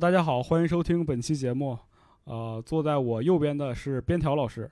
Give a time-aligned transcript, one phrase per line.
[0.00, 1.78] 大家好，欢迎收听本期节目。
[2.24, 4.70] 呃，坐在我右边的是边条老师。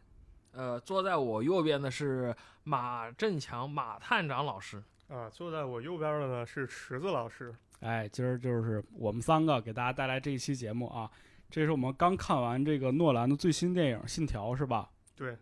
[0.53, 2.35] 呃，坐在我右边的是
[2.65, 4.83] 马振强马探长老师。
[5.09, 7.55] 啊，坐在我右边的呢是池子老师。
[7.81, 11.11] 哎，今儿就是我们三个给大家带来这一期节目啊。
[11.51, 14.89] 这是我们刚看完这个诺兰的最新电影《信条》，是吧？
[15.15, 15.37] 对，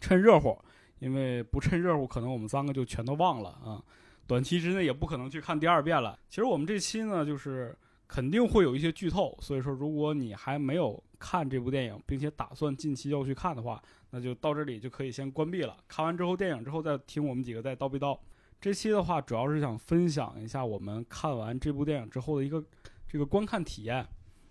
[0.00, 0.58] 趁热乎，
[0.98, 3.80] 因为不趁热乎，可能我们三个就全都忘了啊。
[4.26, 6.18] 短期之内也不可能去看第二遍了。
[6.28, 7.76] 其实我们这期呢，就是
[8.06, 15.76] 肯定会有一些剧透，所以说如果你还没有看这部电影，并且打算近期要去看的话，那就到这里就可以先关闭了。
[15.88, 18.18] 看完之后电影之后再听我们几个再叨逼叨。
[18.60, 22.64] 这期的话主要是想分享一下我们看完这部电影之后的一个
[23.08, 24.06] 这个观看体验。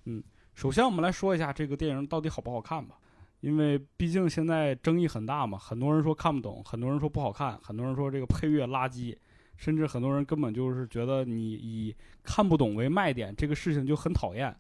[0.05, 0.21] 嗯，
[0.53, 2.97] 首先我们来说一下这个电影到底好不好看吧，
[3.39, 9.15] 因为毕竟现在争议很大嘛，很多人说看不懂，很多人说不好看，很多人说这个配乐垃圾。
[9.57, 14.55] 甚至很多人根本就是觉得你以看不懂为卖点，这个事情就很讨厌。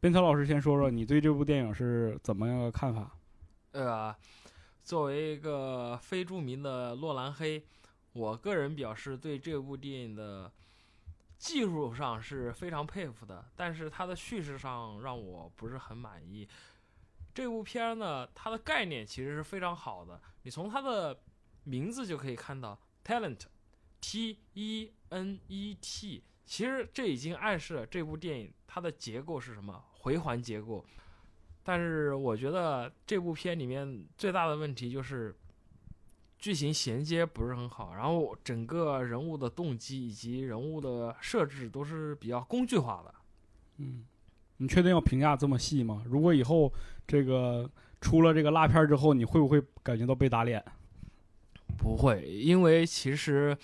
[0.00, 3.16] 边条老师先说说你对这部电影是怎么样的看法？
[3.72, 4.14] 呃，
[4.82, 7.64] 作为一个非著名的洛兰黑，
[8.12, 10.52] 我个人表示对这部电影的
[11.38, 16.46] 技术上是非常佩服的，但是它的叙事上让我不是很满意。
[17.32, 21.18] 这部片呢，它的概念其实是非常好的，你从它的
[21.64, 23.40] 名字就可以看到 talent。
[24.06, 30.84] T E N E T，其实这已经暗示了这部电影它的结构是什么回环结构。
[31.62, 35.34] 但是我觉得这部片里面最大的问题就是
[36.38, 43.14] 剧情衔接不是很好，然后整个人物的动机以及人物的设置都是比较工具化的。
[43.78, 44.04] 嗯，
[44.58, 46.02] 你确定要评价这么细吗？
[46.06, 46.70] 如果以后
[47.06, 47.68] 这个
[48.02, 50.62] 出了这个辣片之后，你会不会感觉到被打脸？
[51.76, 53.56] 不会，因为其实。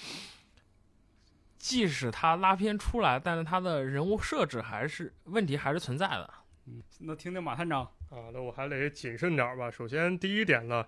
[1.62, 6.30] 即使他拉片出来，但是他的人物设置还是问题还是存在的。
[6.64, 9.70] 嗯，那听听马探长啊，那我还得谨慎点吧。
[9.70, 10.82] 首先第一点呢，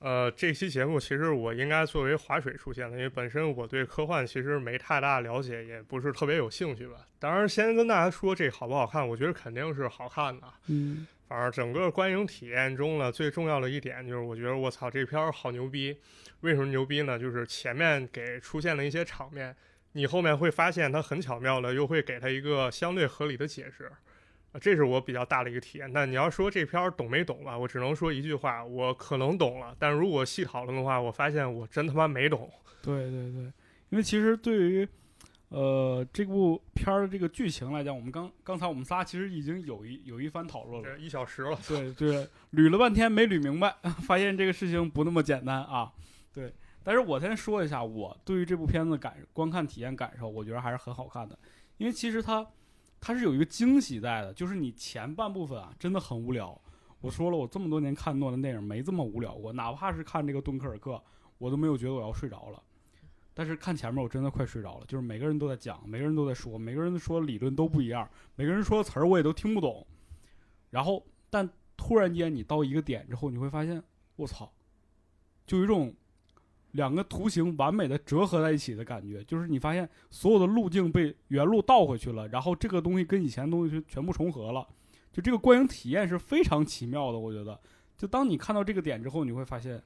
[0.00, 6.96] 呃，这期节目其实我应该作为划水出现的，因为本身我对科幻其实没太大了解，也不是特别有兴趣吧。
[7.20, 10.52] 当然，先跟大家说这好不好看，我觉得肯定是好看的。
[10.66, 15.96] 嗯，而整个观影体验中呢，最重要的一点就是，我觉得我操这片儿好牛逼。
[16.40, 17.18] 为什么牛逼呢？
[17.18, 19.54] 就是前面给出现了一些场面。
[19.92, 23.84] 你后面会发现，它很巧妙的又会给他一个相对合理的解释，
[24.52, 25.92] 啊，这是我比较大的一个体验。
[25.92, 29.76] 但你要说这片儿懂没懂吧，我只能说一句话，我可能懂了。
[29.78, 32.50] 但如果细讨论的话，我发现我真他妈没懂。
[32.80, 33.42] 对对对，
[33.90, 34.88] 因为其实对于，
[35.52, 41.58] 呃，这部片儿的这个剧情来讲，我们刚刚才我们仨其实已经有一有一番讨论了，一小时了。
[41.68, 45.92] 对对，捋了半天没捋明白， 发现这个事情不那么简单啊。
[46.32, 46.52] 对。
[46.82, 51.38] 但是我先说一下，我对于这部片子感观看体验感受，我觉得还是很好看的，
[51.76, 52.44] 因为其实它，
[52.98, 56.58] 它是有一个惊喜在的，就是你前半部分啊真的很无聊。
[57.00, 61.00] 我说了，我这么多年看诺兰电影没这么无聊过，哪怕是看这个敦刻尔克，
[61.36, 62.62] 我都没有觉得我要睡着了。
[63.34, 69.86] 但是看前面我真的快睡着了，就是每个人都在讲，每个人都在说，每个人说理论都不一样，每个人说的词儿我也都听不懂。
[70.70, 73.82] 然后，但突然间你到一个点之后，你会发现，
[74.16, 74.52] 我操，
[75.46, 75.94] 就有一种。
[76.72, 84.66] 两个图形完美的折合在一起的感觉，就是你发现所有的路径被原路倒回去了，然后这个东西跟以前的东西全部重合了，
[85.12, 87.18] 就这个观影体验是非常奇妙的。
[87.18, 87.60] 我觉得，
[87.98, 89.82] 就当你看到这个点之后，你会发现，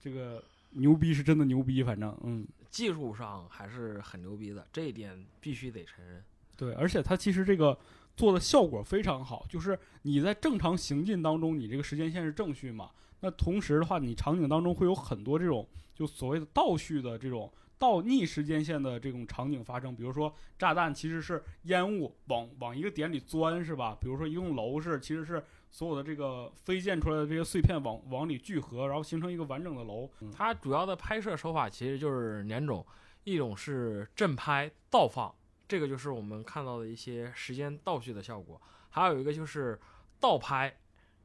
[0.00, 1.84] 这个牛逼是真的牛逼。
[1.84, 6.22] 反正，嗯，技术上还是很牛逼的，这一点必须得承认。
[6.56, 7.78] 对，而且它其实这个
[8.16, 15.68] 做的效果非常好，就是你在正常行进当中，你这个时间线是正序嘛，那同时的话，你场景当中会有很多这种。
[15.92, 23.96] 就所谓的倒叙的这种倒逆时间线的这种场景发生，比如说炸弹其实是烟雾往往一个点里钻，是吧？
[23.98, 30.10] 比如说一栋楼是其实是所有的这个飞溅出来的这些碎片往往里聚合，然后形成一个完整的楼。
[30.30, 32.86] 它主要的拍摄手法其实就是两种，
[33.24, 35.34] 一种是正拍倒放，
[35.66, 38.60] 这个就是我们看到的一些时间倒叙的效果；
[38.90, 39.80] 还有一个就是
[40.20, 40.76] 倒拍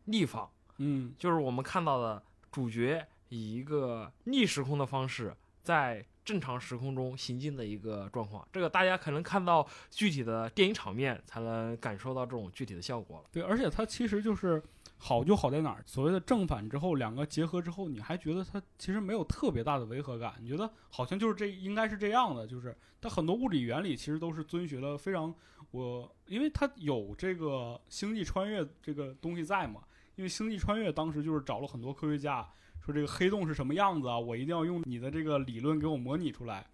[0.05, 3.05] 逆放，嗯，就是我们看到的主角。
[3.29, 13.25] 以一个逆时空的方式，在正常时空中行进的一个状况，这个大家可能看到具体的电影场面，才能感受到这种具体的效果了。
[13.31, 14.61] 对，而且它其实就是
[14.97, 15.83] 好就好在哪儿？
[15.85, 25.31] 所谓的正反之后两个结合之后，你还觉得它其实没有特别大的违和感，你觉得好像就是这应该是这样的，就是它很多物理原理其实都是遵循了非常
[25.69, 29.81] 我，因为它有这个星际穿越这个东西在嘛，
[30.15, 32.49] 因为星际穿越当时就是找了很多科学家。
[32.85, 34.19] 说这个黑洞是什么样子啊？
[34.19, 36.65] 我一定要用你的这个理论给我模拟出来。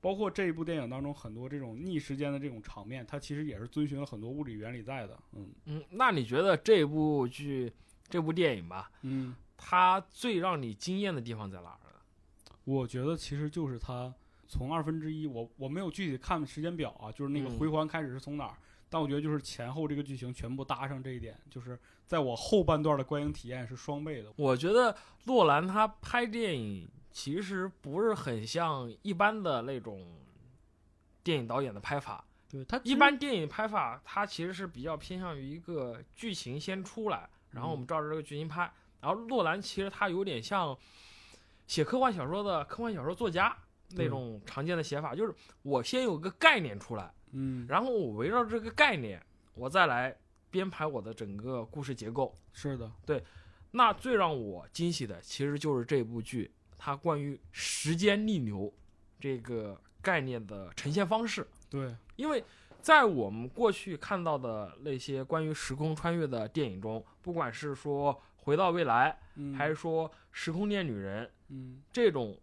[0.00, 5.16] 包括这一部电影当中很多这种逆时间的这种场面，它其实也是遵循了很多物理原理在的。
[5.34, 7.72] 嗯嗯，那你觉得这部剧、
[8.08, 12.52] 这部电影吧，嗯，它最让你惊艳的地方在哪儿呢？
[12.64, 14.12] 我觉得其实就是它
[14.48, 18.56] 从二分之一，我我没有具体看时间表啊，就是那个嗯回环开始是从哪儿，
[18.90, 21.78] 但我觉得就是前后这个剧情全部搭上这一点，就是
[22.12, 24.30] 在我后半段的观影体验是双倍的。
[24.36, 24.94] 我觉得
[25.24, 30.06] 洛兰他拍电影其实不是很像一般的那种
[31.22, 32.22] 电影导演的拍法。
[32.50, 38.70] 对他一般电影拍法，他其实是比较偏向于一个剧情先出来，然后我们照着这个剧情拍。
[39.00, 40.76] 然后洛兰其实他有点像
[41.66, 43.56] 写科幻小说的科幻小说作家
[43.92, 49.24] 那种常见的写法，就是我先有个概念出来，嗯，然后我围绕这个概念，
[49.54, 50.14] 我再来
[50.52, 52.32] 编排我的整个故事结构。
[52.52, 53.24] 是的，对
[53.72, 58.72] 那最让我惊喜的，其实就是这部剧它关于时间逆流
[59.18, 61.48] 这个概念的呈现方式。
[61.70, 62.44] 对，因为
[62.82, 68.14] 在我们过去看到的那些关于时空穿越的电影中，不管是说
[68.44, 72.38] 《回到未来》，嗯，还是说《时空恋女人》嗯这种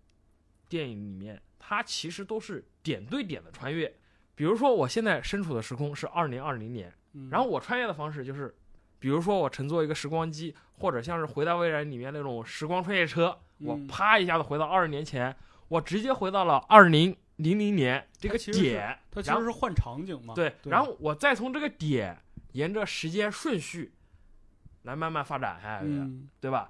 [0.67, 3.93] 电影里面，它其实都是点对点的穿越。
[4.33, 8.55] 比如说，我现在身处的时空是二零二零年，嗯，然后我穿越的方式就是，
[8.99, 15.35] 比如说我乘坐一个时光机，或者像是《回到未来》里面那种时光穿越车，我嗯啪一下子回到二十年前，
[15.67, 20.33] 我直接回到了二零零零年这个点，它其实是换场景嘛。
[20.33, 22.17] 对，然后我再从这个点
[22.51, 23.93] 沿着时间顺序
[24.83, 26.69] 来慢慢发展下去，嗯对吧？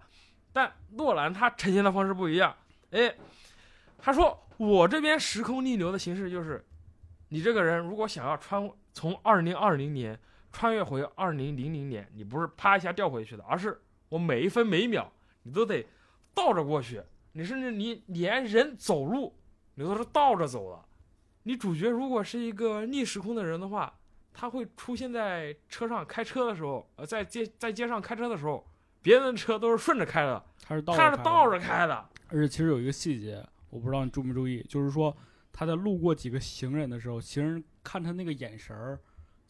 [0.51, 2.55] 但诺兰他呈现的方式不一样，
[2.91, 3.13] 哎，
[3.97, 6.65] 他说我这边时空逆流的形式就是，
[7.29, 10.19] 你这个人如果想要穿从二零二零年
[10.51, 13.79] 穿越回二零零零年，你不是啪一下掉回去的，而是
[14.09, 15.11] 我每一分每一秒
[15.43, 15.85] 你都得
[16.33, 17.01] 倒着过去，
[17.33, 19.35] 你甚至你连人走路
[19.75, 20.85] 你都是倒着走的。
[21.43, 23.97] 你主角如果是一个逆时空的人的话，
[24.33, 28.65] 他会出现在车上开车的时候，呃，在街在街上开车的时候，
[29.01, 32.09] 别人的车都是顺着开的，它是倒他是倒着着开的。
[32.27, 35.15] 而且其实有一个细节，我不知道你注没注意，就是说
[35.51, 38.99] 他在路过几个行人的时候，行人看他那个眼神儿，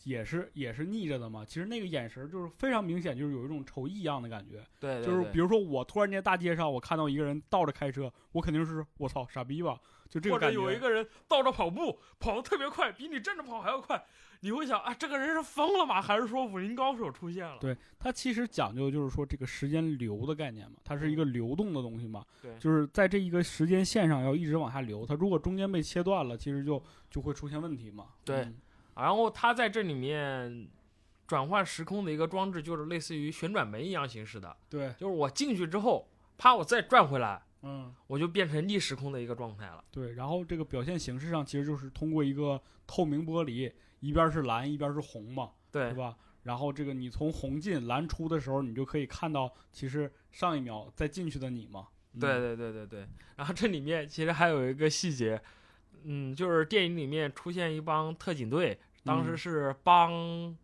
[0.03, 1.43] 也是也是逆着的嘛。
[1.45, 4.63] 其实那个眼神儿就是非常明显，就是有一种仇异样的感觉。
[4.79, 9.79] 对就是比如说我突然间大街上我看到一个人倒着开车，我肯定是我操傻逼吧，
[10.09, 10.51] 就这个或者。
[10.51, 14.03] 有一个人倒着跑步，跑得特别快，比你站着跑还要快，
[14.41, 16.01] 你会想啊，这个人是疯了吗？
[16.01, 17.57] 还是说武林高手出现了？
[17.59, 28.07] 对它其实讲究就是说这个时间流的概念嘛，它是一个流动的东西嘛，对就是在这一个时间线上要一直往下流，它如果中间被切断了，其实就就会出现问题嘛。
[28.25, 28.55] 对嗯
[28.99, 30.67] 然后它在这里面
[31.27, 37.93] 转换时空的一个装置，就是类似于旋转门一样形式的，对，就是我进去之后，啪，我再转回来，嗯。
[38.07, 39.83] 我就变成逆时空的一个状态了。
[39.91, 46.17] 对，然后这个表现形式上其实就是通过一个透明玻璃，一边是蓝，一边是红嘛，对是吧？
[46.43, 51.87] 然后这个你从红进蓝出的时候，你就可以看到，其实上一秒再进去的你嘛。
[52.13, 53.07] 嗯对对对对对。
[53.35, 55.39] 然后这里面其实还有一个细节，
[56.05, 59.37] 嗯，就是电影里面出现一帮特警队，当时嗯。
[59.37, 60.57] 是帮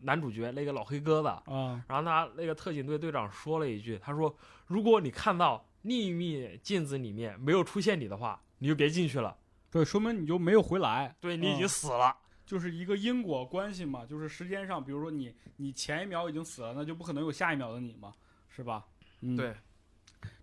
[0.00, 9.36] 男主角那个老黑哥的，啊，然后他那个特警队队长说了一句，他说：“如果你看到另一面镜子里面没有出现你的话，你就别进去了，
[9.70, 12.14] 对，说明你就没有回来，对你已经嗯死了。
[12.44, 18.12] 就是一个因果关系嘛，就是时间上，比如说你你前一秒已经死了，那就不可能有下一秒的你嘛，
[18.48, 18.84] 是吧？
[19.22, 19.56] 嗯，对，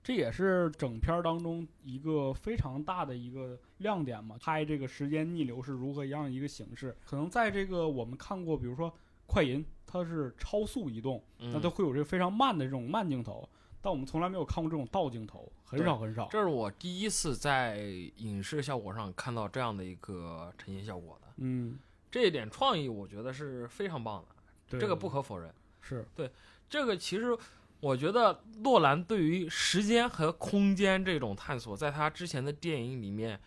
[0.03, 4.37] 这也是整片儿当中一个非常大的一个亮点嘛。
[4.39, 6.95] 拍这个时间逆流是如何样一个形式？
[7.05, 8.93] 可能在这个我们看过，比如说
[9.25, 13.47] 快银，它是超速移动，那它嗯，会有这个非常慢的这种慢镜头，
[13.81, 16.27] 但我们从来没有看过这种倒镜头，很少很少。
[16.29, 17.77] 这是我第一次在
[18.17, 21.79] 影视效果上看到这样的一个呈现效果的，嗯，
[22.11, 24.35] 这一点创意我觉得是非常棒的，
[24.69, 25.53] 对这个不可否认。
[25.85, 26.29] 是对
[26.69, 27.37] 这个其实
[27.83, 33.37] 我觉得诺兰对于时间和空间这种探索，在他之前的电影里面，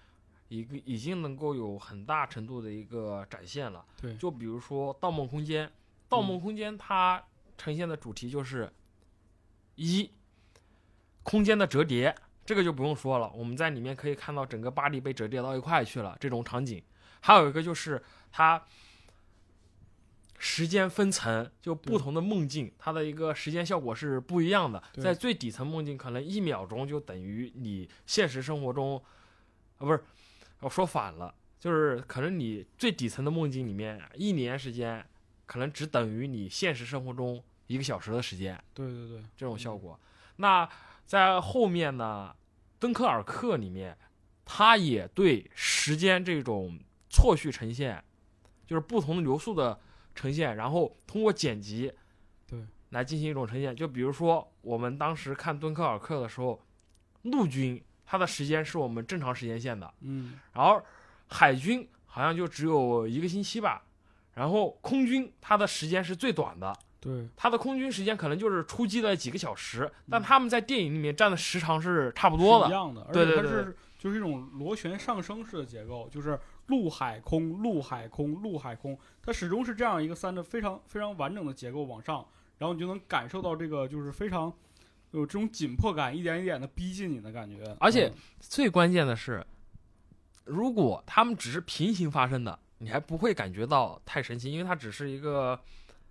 [0.48, 3.82] 一个已经能够有很大程度的一个展现了。
[3.98, 5.66] 对就比如说《盗梦空间》，
[6.06, 7.24] 《盗梦空间》它
[7.56, 8.70] 呈现的主题就是
[9.76, 10.10] 一
[11.22, 12.14] 空间的折叠，
[12.44, 16.82] 这个就不用说了，我们在里面可以看到整个巴黎被折叠到一块去了这种场景。
[17.20, 18.62] 还有一个就是它
[20.48, 24.80] 时间分层，就不同的梦境，它的一个时间效果是不一样的。
[24.94, 28.96] 在最底层梦境，可能一秒钟就等于你现实生活中，
[29.78, 30.00] 啊，不是，
[30.60, 35.04] 我说反了，就是可能你最底层的梦境里面，一年时间
[35.46, 39.98] 可能只等于你现实生活中一个小时的时间，对对对，这种效果。
[40.36, 40.68] 那
[41.04, 42.32] 在后面呢，
[42.78, 43.98] 《敦刻尔克》里面，
[44.44, 46.78] 他也对时间这种
[47.10, 48.02] 错序呈现，
[48.64, 49.80] 就是不同的流速的
[50.16, 51.92] 呈现，然后通过剪辑，
[52.48, 52.58] 对，
[52.90, 53.76] 来进行一种呈现。
[53.76, 56.60] 就比如说我们当时看敦刻尔克的时候，
[57.22, 60.82] 陆军它的时间是我们正常时间线的，嗯，然后
[61.28, 63.84] 海军好像就只有一个星期吧，
[64.34, 72.68] 然后空军它的时间是最短的，对，它的空军时间可能就是出击的几个小时，但嗯他们在电影里面占的时长是差不多的。
[72.68, 82.26] 一样的，而对对对且它是就是一种螺旋上升式的结构，就是陆海空陆海空陆海空，它始终是这样一个三的非常非常完整的结构往上，
[82.58, 84.52] 然后你就能感受到这个就是非常
[85.12, 88.14] 有这种紧迫感，一点一点的逼近你的感觉，而且嗯。
[88.40, 89.44] 最关键的是，
[90.44, 95.58] 如果他们只是平行发生的，你还不会感觉到太神奇，因为它只是一个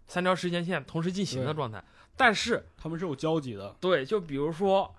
[0.08, 1.84] 三条时间线同时进行的状态。
[2.18, 4.94] 但是，他们是有交集的，对，就比如说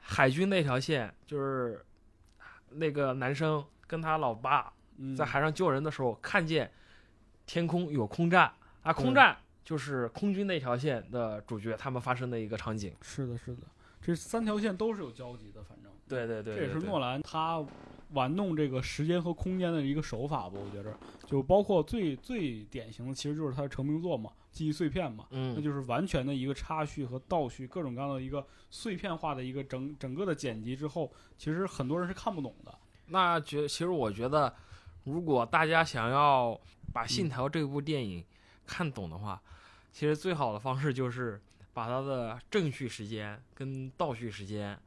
[0.00, 1.84] 海军那条线，就是
[2.70, 4.73] 那个男生跟他老爸嗯，
[5.16, 6.70] 在海上救人的时候，看见
[7.46, 12.94] 天空有空战啊，空战就是空军那条线的主角他们发生的一个场景。
[13.02, 13.62] 是的，是的，
[14.00, 15.90] 这三条线都是有交集的，反正。
[16.06, 17.64] 对对对这也是诺兰他
[18.10, 20.94] 玩弄这个时间和空间的一个手法吧，我觉着，
[21.26, 32.74] 就包括最最典型的，其实就是他的成名作嘛，《记忆碎片》嘛，那嗯，就是完全的一个插叙和倒叙，各种各样的一个碎片化的一个整整个的剪辑之后，其实很多人是看不懂的。
[33.06, 34.54] 那觉其实我觉得，
[35.04, 36.60] 如果大家想要
[36.92, 38.24] 把《信条》这部电影
[38.66, 39.40] 看懂的话，
[39.92, 41.40] 其实最好的方式就是
[41.72, 44.78] 把它的正序时间跟倒序时间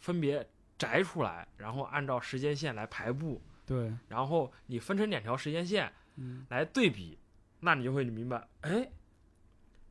[0.00, 0.46] 分别
[0.78, 7.18] 摘出来，然后按照时间线来排布，对，然后你分成两条时间线嗯，来对比，
[7.60, 8.90] 那你就会明白，哎，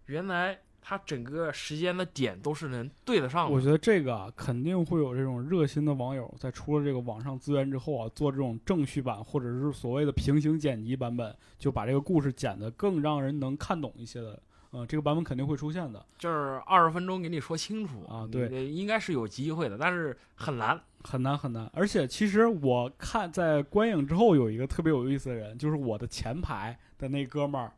[0.08, 3.54] 原来它整个时间的点都是能对得上的。
[3.54, 14.42] 我觉得这个啊，肯定会有这种热心的网友在出了这个网上资源之后啊，做这种正序版或者是所谓的平行剪辑版本，就把这个故事剪得更让人能看懂一些的。
[14.74, 16.06] 嗯、这个版本肯定会出现的。
[16.18, 20.80] 就是二十分钟给你说清楚啊对应该是有机会的，但是很难。
[21.04, 27.74] 很难很难，而且其实我看在观影之后有一个特别有意思的人，就是我的前排的那哥们儿，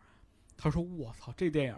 [0.56, 1.76] 他说：“我操，这电影，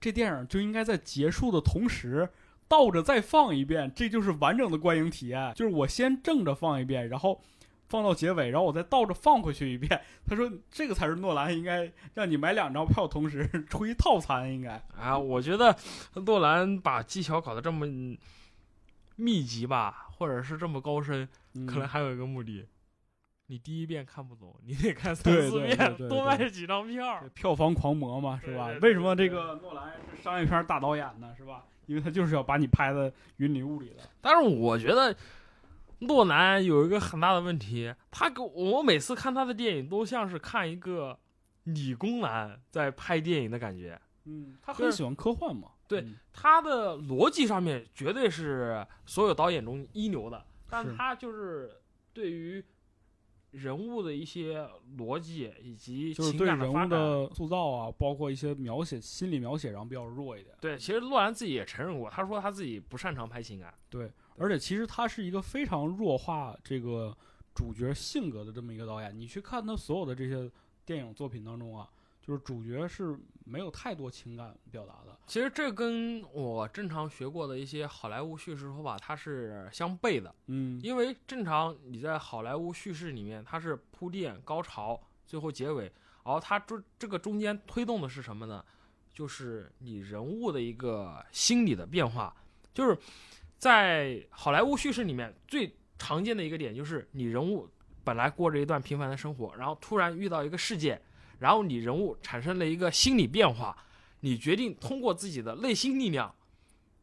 [0.00, 2.28] 这电影就应该在结束的同时
[2.68, 5.52] 倒着再放一遍，这就是完整的观影体验。
[5.54, 7.40] 就是我先正着放一遍，然后
[7.88, 14.82] 放到结尾，然后我再倒着放回去一遍。”他说：“这个才是诺兰应该让你买两张票同时出一套餐，应该。
[14.96, 15.74] 啊，我觉得
[16.26, 17.86] 诺兰把技巧搞得这么
[19.16, 22.66] 密集吧，或者是这么高深，嗯”可能还有一个目的。
[23.50, 27.24] 你第一遍看不懂，你得看三四遍，对对多卖几张票。
[27.34, 28.68] 票房狂魔嘛，是吧？
[28.82, 31.34] 为什么这个诺兰是商业片大导演呢？
[31.34, 31.64] 是吧？
[31.86, 34.02] 因为他就是要把你拍的云里雾里的。
[34.20, 35.16] 但是我觉得
[36.00, 41.18] 诺兰有一个很大的问题，他给我我每次看他的电影都像是看一个
[41.64, 43.98] 理工男在拍电影的感觉。
[44.26, 45.68] 嗯，他很喜欢科幻嘛。
[45.88, 51.80] 对嗯他的逻辑上面绝对是所有导演中一流的，但他就是
[52.12, 52.62] 对于
[53.52, 60.54] 人物的一些逻辑以及情就是对人物的塑造啊，包括一些描写、心理描写然后比较弱一点。
[60.60, 63.72] 对，其实洛兰自己也承认过，他说他自己不擅长拍情感。
[63.88, 67.16] 对，而且其实他是一个非常弱化这个
[67.54, 69.18] 主角性格的这么一个导演。
[69.18, 70.50] 你去看他所有的这些
[70.84, 71.88] 电影作品当中啊，
[72.28, 75.18] 就是主角是没有太多情感表达的。
[75.26, 85.84] 其实这跟我正常学过的一些好莱坞叙事手法它是相悖的，嗯，因为正常你在好莱坞叙事里面，它是铺垫、高潮，最后结尾，
[86.22, 88.62] 然后它中这个中间推动的是什么呢？
[89.14, 92.36] 就是你人物的一个心理的变化，
[92.74, 92.98] 就是
[93.56, 97.66] 在好莱坞叙事里面最常见的一个点就是你人物
[98.04, 101.00] 本来过着一段平凡的生活，然后突然遇到一个事件，
[101.38, 103.76] 然后你人物产生了一个心理变化，
[104.20, 106.34] 你决定通过自己的内心力量，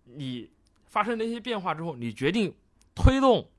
[0.04, 0.52] 你
[0.86, 2.54] 发生了一些变化之后，你决定
[2.94, 3.50] 推动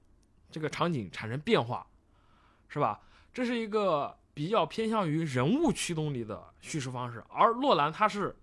[0.50, 1.86] 这个场景产生变化，
[2.68, 3.00] 是吧？
[3.32, 8.34] 这是一个比较偏向于人物驱动力的叙事方式，而洛兰他是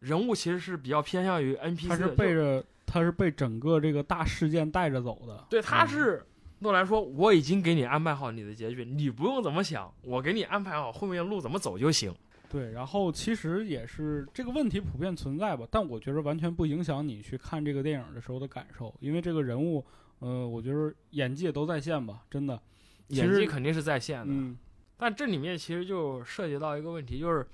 [0.00, 5.46] 人物其实是比较偏向于 NPC 的，他是就背着他是被整个这个大事件带着走的。
[5.50, 6.26] 对，他嗯是
[6.60, 12.14] 诺兰说我已经给你安排好你的结局，你不用怎么想，我给你安排好后面的路怎么走就行。
[12.48, 19.84] 对，然后其实也是这个问题普遍存在吧，但我觉得完全不影响你去看这个电影的时候的感受，因为这个人物，
[20.18, 22.60] 呃，我觉得演技也都在线吧，真的。
[23.08, 24.56] 演技肯定是在线的，嗯，
[24.96, 27.46] 但这里面其实就涉及到一个问题，就是，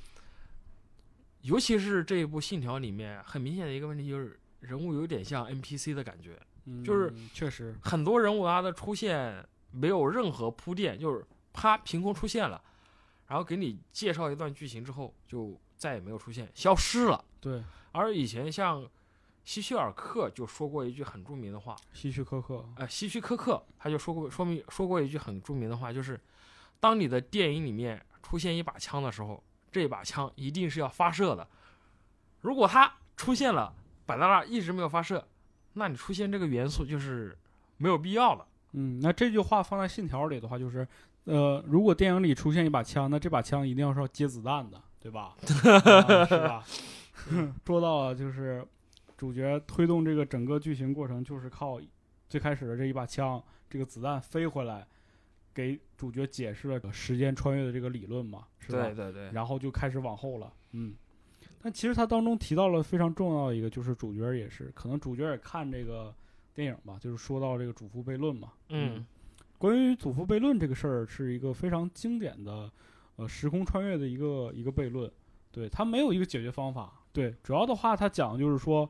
[1.43, 6.39] 尤其是这一部《信条》里面，很明显的一个问题就是人物有点像 NPC 的感觉。
[6.67, 12.63] 嗯就是确实，很多人物他的出现没有任何铺垫，就是啪凭空出现了，
[13.27, 17.25] 然后给你介绍一段剧情之后就再也没有出现，消失了。
[17.41, 18.85] 对，而以前像
[19.45, 26.21] 希区尔克就说过一句很著名的话，希区柯克，呃，希区柯克他就说过说明说过一句很著名的话，就是
[26.81, 31.47] 当你的电影里面出现一把枪的时候，这把枪一定是要发射的。
[32.41, 33.73] 如果它出现了
[34.05, 35.27] 摆在那儿一直没有发射，
[35.79, 37.37] 那你出现这个元素就是
[37.77, 38.47] 没有必要了。
[38.73, 40.87] 嗯，那这句话放在信条里的话，就是，
[41.25, 45.35] 呃，如果电影里出现一把枪，那这把枪一定要是要接子弹的，对吧？
[45.45, 46.65] 啊是吧？
[47.65, 48.67] 说到了就是
[49.17, 51.81] 主角推动这个整个剧情过程，就是靠
[52.29, 54.87] 最开始的这一把枪，这个子弹飞回来，
[55.55, 58.83] 给主角解释了时间穿越的这个理论嘛，是吧？
[58.83, 60.95] 对对对，然后就开始往后了，嗯。
[61.61, 66.15] 但其实他当中提到了非常重要的一个，就是主角也是，可能主角也看这个
[66.55, 69.05] 电影吧，就是说到这个祖父悖论嘛，嗯
[69.59, 72.71] 关于祖父悖论这个事儿，是一个非常经典的，
[73.17, 75.11] 呃，时空穿越的一个一个悖论。
[75.51, 76.93] 对，它没有一个解决方法。
[77.11, 78.87] 对，主要的话，它讲的就是说，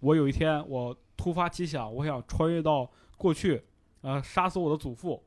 [0.00, 3.62] 我有一天我突发奇想，我想穿越到过去，
[4.00, 5.22] 呃，杀死我的祖父。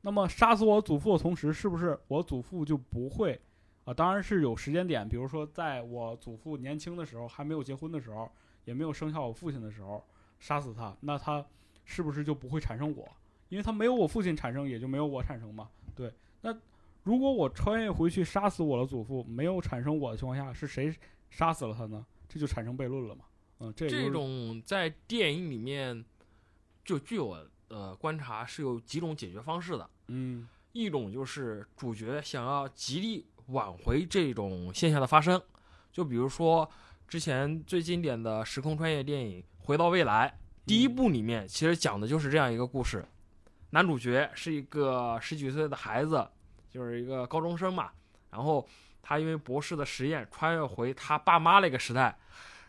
[0.00, 3.40] 那么杀死我祖父的同时，是不是我祖父就不会？
[3.90, 8.30] 啊、当然是有时间点，比如说在我祖父年轻的时候，还没有结婚的时候，
[8.66, 10.04] 也没有生下我父亲的时候，
[10.38, 11.42] 杀死他，那他
[11.86, 13.08] 是不是就不会产生我？
[13.48, 15.70] 因为他没有我父亲产生，也就没有我产生嘛。
[15.96, 16.54] 对，那
[17.02, 20.94] 如果我穿越回去杀死我的祖父，没有产生我的情况下，是谁
[21.30, 22.04] 杀死了他呢？
[22.28, 23.24] 这就产生悖论了嘛。
[23.60, 26.04] 嗯，这就是这种在电影里面，
[26.84, 29.88] 就据我呃观察是有几种解决方式的。
[30.08, 35.40] 嗯一种就是主角想要极力挽回这种现象的发生，
[35.92, 36.68] 就比如说
[37.06, 43.04] 之前最经典的时空穿越电影《回到未来》第一部里面，其实讲的就是这样一个故事。
[43.70, 46.26] 男主角是一个十几岁的孩子，
[46.70, 47.90] 就是一个高中生嘛，
[48.30, 48.66] 然后
[49.02, 52.18] 他因为博士的实验穿越回他爸妈那个时代，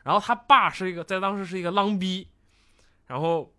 [0.04, 2.28] 然后他爸是一个在当时是一个浪逼，
[3.08, 3.54] 然后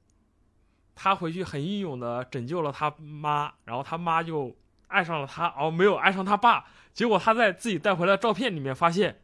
[0.95, 4.55] 他回去很英勇的拯救了他妈，然后他妈就
[4.91, 6.67] 爱上了他，哦，没有爱上他爸。
[6.93, 9.23] 结果他在自己带回来的照片里面发现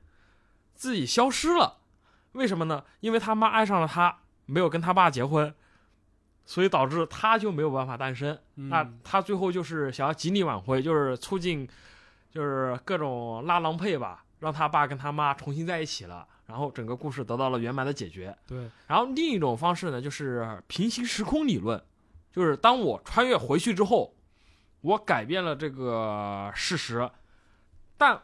[0.75, 1.79] 自己消失了，
[2.33, 2.85] 为什么呢？
[3.01, 5.53] 因为他妈爱上了他，没有跟他爸结婚，
[6.45, 8.39] 所以导致他就没有办法诞生。
[8.55, 11.69] 嗯那他最后就是想要极力挽回，就是促进，
[12.31, 18.35] 就是各种拉郎配吧，让他爸跟他妈重新在一起了，然后整个故事得到了圆满的解决。
[18.47, 21.83] 对，然后另一种方式呢，就是平行时空理论，
[22.33, 24.15] 就是当我穿越回去之后，
[24.87, 27.11] 我改变了这个事实，
[27.97, 28.23] 但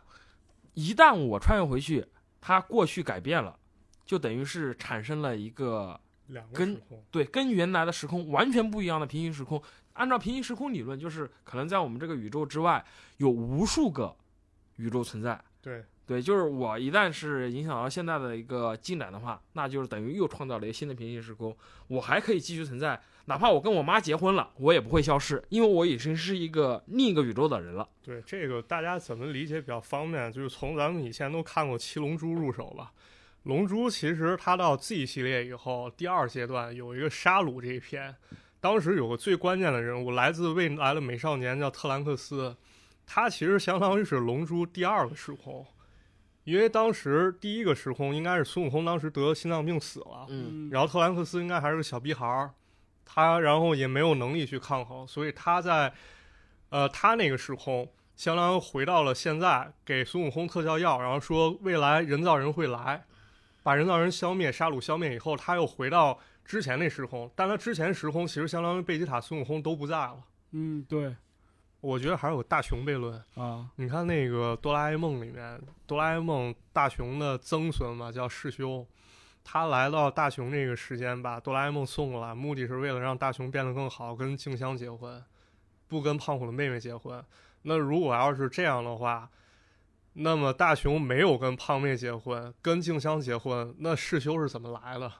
[0.75, 2.07] 一旦我穿越回去，
[2.41, 3.59] 它过去改变了，
[4.07, 5.99] 就等于是产生了一个
[6.29, 9.61] 两个跟时空，对跟原来的时空完全不一样的平行时空。
[9.95, 12.83] 按照平行时空理论，就是可能在我们这个宇宙之外
[13.17, 14.15] 有无数个
[14.77, 15.39] 宇宙存在。
[15.61, 21.57] 对，对，就是我一旦是影响到现在的一个进展的话，那就是等于又创造了一个新的平行时空，
[21.89, 27.89] 我还可以继续存在，哪怕我跟我妈结婚了，我也不会消失，因为我已经是一个另一个宇宙的人了。
[28.03, 30.33] 对这个大家怎么理解比较方便？
[30.33, 32.93] 就是从咱们以前都看过《七龙珠》入手吧。
[33.45, 38.15] 龙珠其实它到 Z 系列以后，第二阶段有一个沙鲁这一篇，
[38.61, 42.57] 当时有个最关键的人物，来自未来的美少年叫特兰克斯，
[43.05, 45.67] 他其实相当于是龙珠第二个时空，
[46.45, 52.51] 因为当时第一个时空应该是孙悟空当时得心脏病死了，嗯，然后特兰克斯应该还是个小屁孩儿，
[53.05, 55.93] 他然后也没有能力去抗衡，所以他在
[56.71, 63.05] 呃他那个时空，相当于回到了现在，给孙悟空特效药，然后说未来人造人会来，
[63.63, 70.17] 把人造人消灭，杀戮消灭以后，他又回到之前那时空，但他之前时空其实相当于贝吉塔、孙悟空都不在了。
[70.53, 71.15] 嗯，对。
[71.81, 78.87] 我觉得还有大雄悖论，啊，你看那个哆啦 A 梦里面，哆啦 A 梦大雄的曾孙嘛叫世修，
[79.45, 85.23] 他来到大雄这个时间，把哆啦 A 梦送过来，目的是为了让大雄变得更好，跟静香结婚，
[85.89, 87.25] 不跟胖虎的妹妹结婚。
[87.63, 89.31] 那如果要是这样的话，
[90.15, 95.13] 那么大雄没有跟胖妹结婚，跟静香结婚，那世修是怎么来的？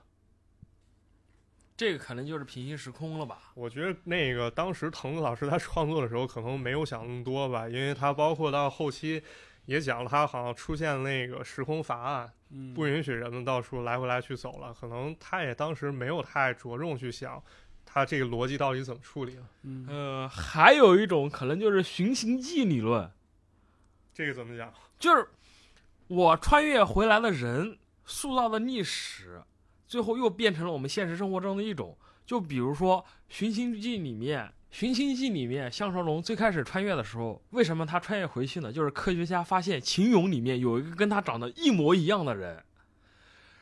[1.75, 3.51] 这个可能就是平行时空了吧？
[3.55, 9.21] 我觉得那个当时藤子老师他创作的时候，可能没有想那么多吧，因为他包括到后期
[9.65, 14.73] 也讲了，他好像出现那个时空法案，嗯，不允许人们到处来回来去走了。
[14.73, 17.41] 可能他也当时没有太着重去想
[17.85, 19.43] 他这个逻辑到底怎么处理了。
[19.63, 23.09] 嗯呃，还有一种可能就是寻秦记理论，
[24.13, 24.73] 这个怎么讲？
[24.99, 25.27] 就是
[26.07, 29.41] 我穿越回来的人塑造的历史，
[29.87, 31.97] 最后又变成了我们现实生活中的一种。
[32.25, 38.71] 就比如说《寻秦记》里面，《寻秦记》里面项少龙最开始穿越的时候，为什么他穿越回去呢？
[38.73, 42.63] 就是科学家发现秦俑里面有一个跟他长得一模一样的人，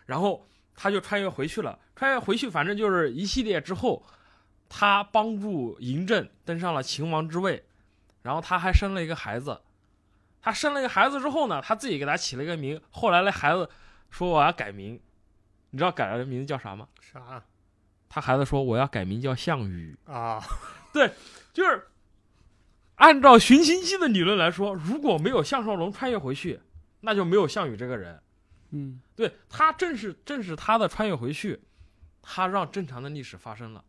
[0.06, 1.78] 然后他就穿越回去了。
[1.98, 4.02] 穿越回去，反正就是一系列之后，
[4.70, 7.62] 他帮助嬴政登上了秦王之位，
[8.22, 9.60] 然后他还生了一个孩子。
[10.42, 12.80] 他生了一个孩子之后呢，他自己给他起了一个名。
[12.90, 13.70] 后来那孩子
[14.10, 14.98] 说我要改名，
[15.72, 16.88] 你知道改了的名字叫啥吗？
[17.02, 17.44] 啥
[18.08, 20.42] 他孩子说我要改名叫项羽，啊？
[21.54, 21.84] 就是
[22.96, 26.60] 按照寻秦记的理论来说，如果没有项少龙穿越回去，
[27.02, 28.20] 那就没有项羽这个人。
[28.72, 31.60] 嗯，对他正是正是他的穿越回去，
[32.22, 33.84] 他让正常的历史发生了。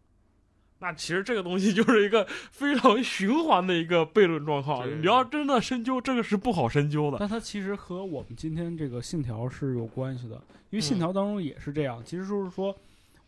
[0.80, 4.84] 那其实这个东西就是一个非常循环的一个悖论状况。
[5.00, 7.18] 你要真的深究，这个是不好深究的。
[7.20, 10.34] 但它其实和我们今天这个信条是有关系的，
[10.70, 12.02] 因为信条当中也是这样。
[12.04, 12.76] 其实就是说，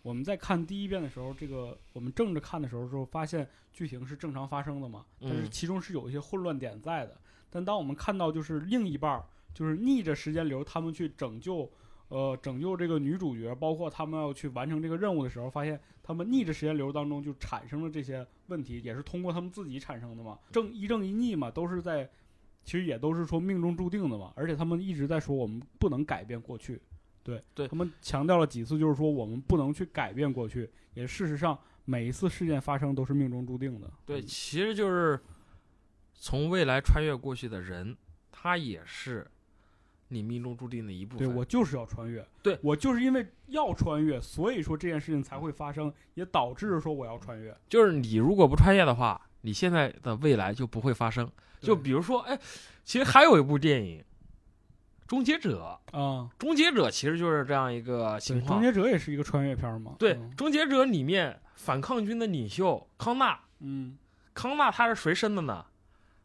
[0.04, 7.18] 我们在看第一遍的时候，这个我们正着看的时候，时候发现剧情是正常发生的嘛，但是嗯其中是有一些混乱点在的。
[7.48, 11.68] 但当我们看到就是另一半儿，就是逆着时间流，他们去拯救。
[12.08, 20.38] 呃，拯救这个女主角，包括他们要去完成这个任务的时候，发现他们逆着时间流当中就产生了这些问题，也是通过他们自己产生的嘛。
[20.52, 22.08] 正一正一逆嘛，都是在
[22.62, 26.80] 其实也都是说命中注定的嘛，而且他们一直在说我们不能改变过去，
[27.24, 35.18] 对，对他们强调了几次，就是说我们不能去改变过去，也事实上每一次事件发生都是命中注定的，对，嗯其实就是
[36.12, 37.96] 从未来穿越过去的人，
[38.30, 39.26] 他也是
[40.08, 41.26] 你命中注定的一部分。
[41.26, 51.30] 对我就是要穿越，对我就是因为要穿越，所以说这件事情才会发生，也导致说我要穿越，就是你如果不穿越的话，你现在的未来就不会发生。
[51.60, 52.38] 就比如说，哎，
[52.84, 54.00] 其实还有一部电影
[55.06, 58.60] 《终结者》，啊，《终结者》其实就是这样一个情况。
[58.60, 63.98] 终结者也是一个穿越片嘛，对，嗯终结者》里面反抗军的领袖康纳，嗯
[64.32, 65.64] 康纳他是谁生的呢？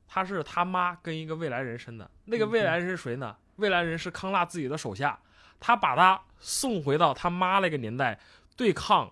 [0.08, 2.10] 他是他妈跟一个未来人生的。
[2.26, 3.36] 那个未来人是谁呢？
[3.58, 5.20] 未来人是康纳自己的手下，
[5.60, 8.18] 他把他送回到他妈那个年代
[8.56, 9.12] 对抗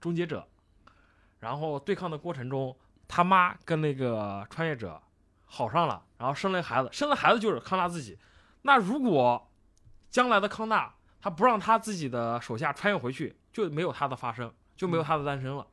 [0.00, 0.48] 终结者，
[1.40, 2.74] 然后对抗的过程中，
[3.06, 5.00] 他妈跟那个穿越者
[5.44, 8.18] 好上了，然后生了孩子，生了孩子就是康纳自己。
[8.66, 9.50] 那如果
[10.10, 15.66] 将来的康纳他不让他自己的手下穿越回去，就没有他的发生，就没有他的诞生了。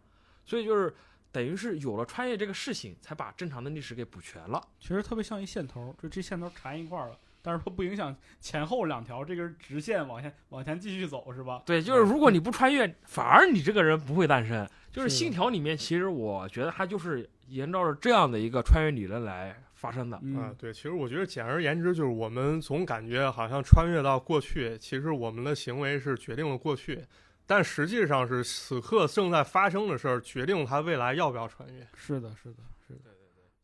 [0.46, 0.94] 所以就是
[1.32, 4.62] 等于是有了穿越这个事情，才把正常的历史给补全了。
[4.80, 11.64] 其实特别像一线头，就这线头缠一块儿了，但是它不影响前后两条这根直线往前往前继续走，是吧？
[11.66, 14.68] 对，就是如果你不穿越，反而你这个人不会诞生。
[14.92, 20.18] 就是信条里面，其实我觉得它就是沿照着这样的一个穿越理论来发生的。
[20.18, 27.04] 啊嗯，，对，其实我觉得简而言之，就是我们总感觉好像穿越到过去，其实我们的行为是决定了过去，
[27.48, 31.88] 但实际上是此刻正在发生的事儿决定他未来要不要穿越。
[31.96, 33.10] 是的，是的，是的，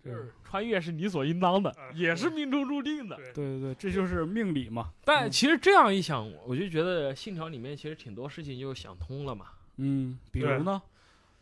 [0.04, 3.16] 对就是穿越是理所应当的，啊 也是命中注定的。
[3.18, 4.90] 对对对对，这就是命理嘛。
[4.90, 9.46] 嗯但其实这样一想，我就觉得信条里面其实挺多事情就想通了嘛。
[9.78, 10.82] 嗯，比如呢？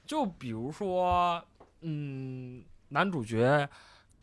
[0.06, 1.44] 就比如说，
[1.82, 3.68] 嗯，男主角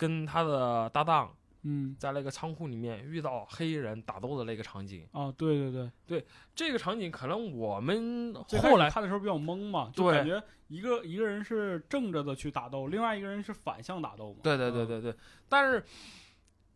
[0.03, 14.41] 跟他的搭档嗯，在那个仓库里面遇到黑衣人打斗的那个场景，哦，对对对对，这个场景可能我们后来看的时候比较懵嘛，就感觉一个一个人是正着的去打斗，另外一个人是反向打斗嘛。
[14.43, 15.15] 对对对嗯，对对，
[15.49, 15.85] 但是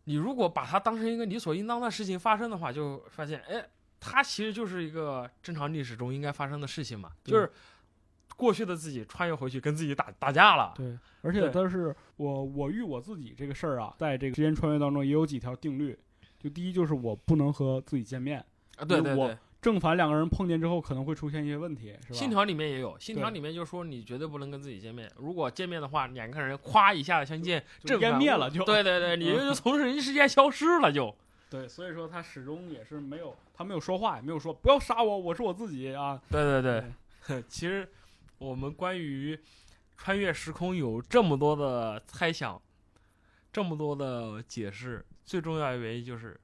[0.05, 3.67] 你如果把它当成一个理所应当的事情发生的话，就发现，哎，
[3.99, 7.51] 它其实就是一个正常历史中应该发生的事情嘛，就是
[8.37, 10.73] 过去的自己穿越回去跟自己打打架了。
[10.77, 15.97] 对，而且对但是我我遇我自己这个事儿啊，在这个时间穿越当中也有几条定律。
[16.39, 18.39] 就第一就是我不能和自己见面，
[18.77, 22.13] 啊，对对我对，正反两个人碰见之后可能会出现一些问题，是吧？
[22.13, 31.13] 信条里面也有，信条里面就说你绝对不能跟自己见面，如果见面的话，两个人咵一下相见，就正反灭了就对对对，你嗯 就从人世间消失了就。
[31.49, 36.21] 对，所以说他始终也是没有，他没有说话，也没有说不要杀我，我是我自己啊。
[36.29, 36.83] 对对
[37.25, 37.89] 对， 其实
[38.37, 39.39] 我们关于
[39.97, 42.61] 穿越时空有这么多的猜想，
[43.51, 46.39] 这么多的解释，最重要的原因就是，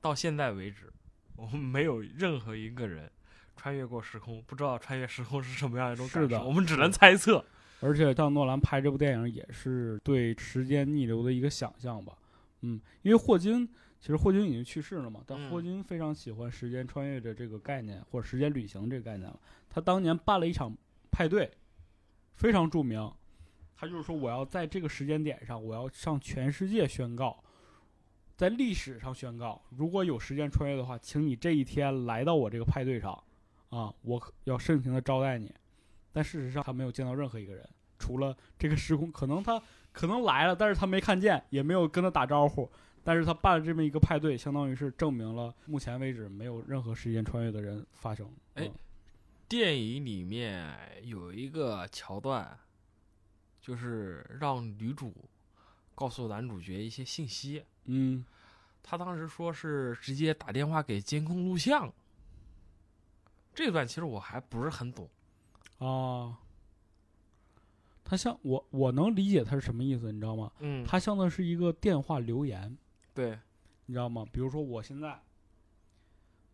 [0.00, 0.90] 到现在为止，
[1.36, 3.10] 我们没有任何一个人
[3.56, 7.44] 穿越过时空，不知道穿越时空是什么样一种感受，是的我们只能猜测。
[7.80, 12.12] 而且像诺兰拍这部电影也是对时间逆流的一个想象吧。
[12.62, 13.68] 嗯，因为霍金
[14.00, 19.38] 其实霍金已经去世了嘛，但嗯霍金非常喜欢时间穿越的这个概念或者时间旅行这个概念了。
[19.68, 20.72] 他当年办了一场
[21.10, 21.50] 派对，
[22.34, 23.12] 非常著名。
[23.76, 27.42] 他就是说，我要在这个时间点上，我要向全世界宣告，
[28.36, 33.12] 在历史上宣告，如果有时间穿越的话，请你这一天来到我这个派对上，
[33.68, 35.52] 啊，我要盛情的招待你。
[36.12, 42.68] 但事实上他没有见到任何一个人，除了这个时空，可能他可能来了，但是他没看见，也没有跟他打招呼。
[43.08, 48.30] 但是他办了这么一个派对，相当于是证明了目前为止没有任何时间穿越的人发生。
[48.52, 48.74] 哎嗯
[49.48, 52.58] 电影里面有一个桥段，
[53.62, 55.10] 就是让女主
[55.94, 57.64] 告诉男主角一些信息。
[57.86, 58.22] 嗯，
[58.82, 61.90] 他当时说是直接打电话给监控录像，
[63.54, 65.08] 这段其实我还不是很懂。
[65.78, 66.36] 啊，
[68.04, 70.52] 他像我，我能理解他是什么意思，你知道吗？
[70.58, 72.76] 嗯，他像的是一个电话留言，
[73.18, 73.36] 对，
[73.86, 74.24] 你知道吗？
[74.32, 75.20] 比如说我现在，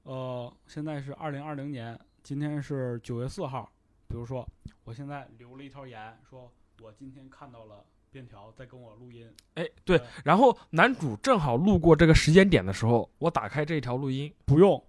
[0.05, 3.71] 呃，现在是二零二零年，今天是九月四号。
[4.09, 4.49] 比如说，
[4.85, 6.51] 我现在留了一条言，说
[6.81, 9.31] 我今天看到了便条在跟我录音。
[9.57, 14.83] 哎，对对，然后男主正好路过这个时间点的时候，我打开这条录音，不用，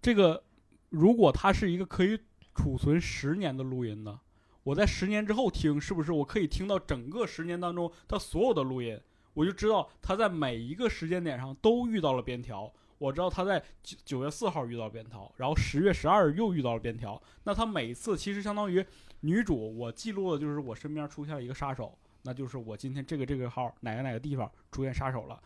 [0.00, 0.44] 这个
[0.90, 2.16] 如果它是一个可以
[2.54, 4.20] 储存十年的录音呢，
[4.62, 8.96] 我在十年之后听，是不是我可以听到整个十年当中他所有的录音？
[9.36, 12.72] 我就知道他在每一个时间点上都遇到了边条。
[12.96, 17.20] 我知道他在九九月四号遇到边条，然后十月十二日又遇到了边条。
[17.44, 18.82] 那他每次其实相当于
[19.20, 25.38] 女主，我记录的就是我身边出现了一个杀手，那就是我今天这个这个号哪个哪个地方出现杀手了。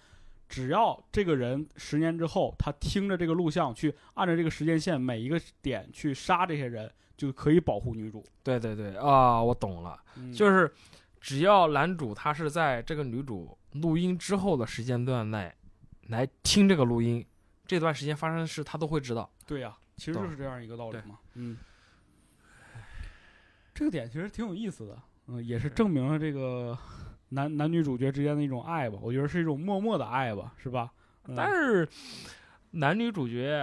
[0.48, 8.24] 只要这个人十年之后，他听着这个录像去按照这个时间线每一个点去杀这些人，就可以保护女主。
[8.44, 10.72] 对对对啊，我懂了，嗯就是
[11.20, 15.54] 只要男主他是在这个女主录音之后的时间段内
[16.08, 17.24] 来听这个录音，
[17.66, 19.30] 这段时间发生的事他都会知道。
[19.46, 21.18] 对呀、其实就是这样一个道理嘛。
[21.34, 21.56] 嗯，
[23.74, 26.76] 这个点其实挺有意思的，嗯，也是是证明了这个
[27.30, 28.98] 男男女主角之间的一种爱吧。
[29.00, 30.92] 我觉得是一种默默的爱吧，是吧？
[31.26, 31.86] 嗯但是
[32.72, 33.60] 男女主角，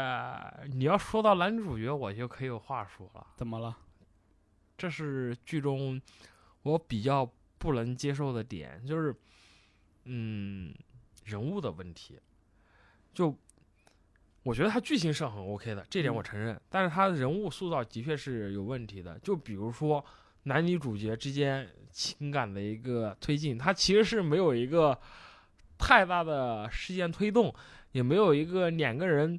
[0.71, 3.27] 你要说到男女主角，我就可以有话说了。
[3.35, 3.75] 怎么了？
[4.77, 5.99] 这是剧中
[6.61, 9.13] 我比较不能接受的点，就是
[10.07, 10.73] 嗯
[11.25, 12.19] 人物的问题。
[13.13, 13.35] 就
[14.43, 19.19] 我觉得他剧情是很 OK 的，这点我嗯承认，但是他人物塑造的确是有问题的。
[19.19, 20.03] 就比如说
[20.43, 24.97] 男女主角之间情感的一个推进，他其实是没有一个
[25.77, 27.53] 太大的事件推动，
[27.91, 29.37] 也没有一个两个人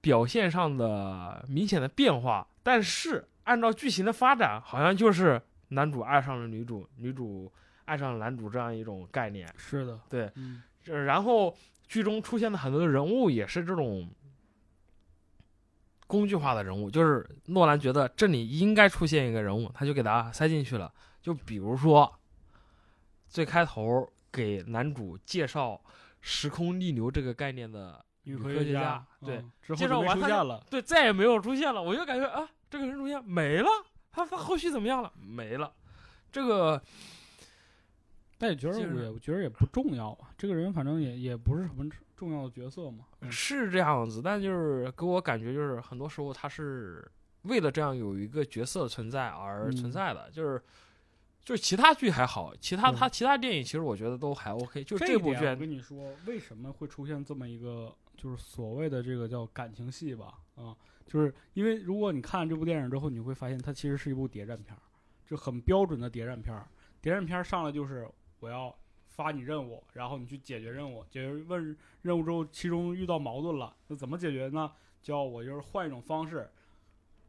[0.00, 7.52] 表现上的明显的变化，但是按照剧情的发展，好像就是男主爱上了女主，女主
[7.86, 9.48] 爱上男主这样一种概念。
[9.56, 11.56] 是的，对，嗯这然后
[11.88, 14.08] 剧中出现的很多的人物也是这种
[16.06, 20.92] 工具化的人物，就是诺兰觉得这里应该出现一个人物，他就给他塞进去了。
[21.20, 22.12] 就比如说，
[23.28, 25.80] 最开头给男主介绍
[26.20, 30.64] 时空逆流这个概念的女科家学家，对嗯，之后介绍完了。
[30.70, 31.82] 对，再也没有出现了。
[31.82, 33.68] 我就感觉啊，这个人出现没了，
[34.12, 35.12] 他他后续怎么样了？
[35.16, 35.72] 没了。
[36.30, 36.80] 这个
[38.38, 43.06] 但也觉得我也我觉得也不重要啊，这个人反正也也不是什么重要的角色嘛。
[43.20, 47.06] 嗯是这样子，但就是给我感觉就是很多时候他是
[47.42, 50.62] 为了这样有一个角色存在而存嗯在的，就是
[51.42, 60.34] 就是其他剧还好，其他对他其他电影其实我觉得都还 OK，就这这部剧我跟你说，为什么会出现这么一个就是所谓的这个叫感情戏吧？
[60.56, 64.82] 啊，就是因为如果你看这部电影之后，你会发现它其实是一部谍战片儿，
[65.24, 66.66] 就很标准的谍战片儿。
[67.00, 68.08] 谍战片儿上来就是
[68.40, 68.74] 我要
[69.08, 74.70] 发你任务，然后你去解决任务，解决问任务之后，其中遇到矛盾了，那怎么解决呢？
[75.02, 76.50] 叫我就是换一种方式，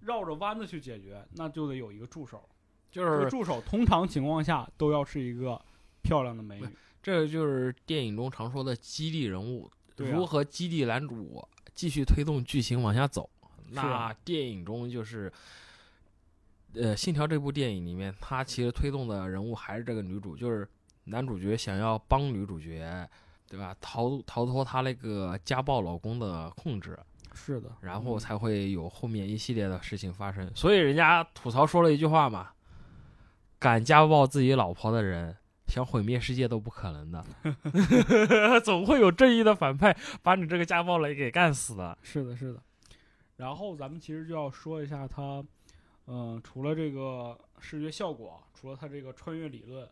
[0.01, 2.47] 绕着弯子去解决，那就得有一个助手。
[2.89, 5.61] 就是助手通常情况下都要是一个
[6.01, 6.67] 漂亮的美女。
[7.03, 13.29] 这个就是电影中常说的激励人物，对啊如何激励男主继续推动剧情往下走。
[13.69, 15.31] 那电影中就是，
[16.73, 20.67] 呃，《信条》这部电影里面，它其实推动的人物还是这个女主，就是
[21.07, 23.07] 男主角想要帮女主角，
[23.49, 23.75] 对吧？
[23.79, 26.97] 逃逃脱他那个家暴老公的控制，
[27.33, 30.51] 是的，然后嗯才会有后面一系列的事情发生。
[30.53, 32.51] 所以人家吐槽说了一句话嘛
[33.57, 35.35] ：“敢家暴自己老婆的人，
[35.67, 37.25] 想毁灭世界都不可能的。
[38.61, 41.97] 总会有正义的反派把你这个家暴雷给干死的。
[42.01, 42.61] 是的，是的。
[43.37, 45.43] 然后咱们其实就要说一下他，
[46.07, 49.87] 嗯、除了这个视觉效果，除了他这个穿越理论，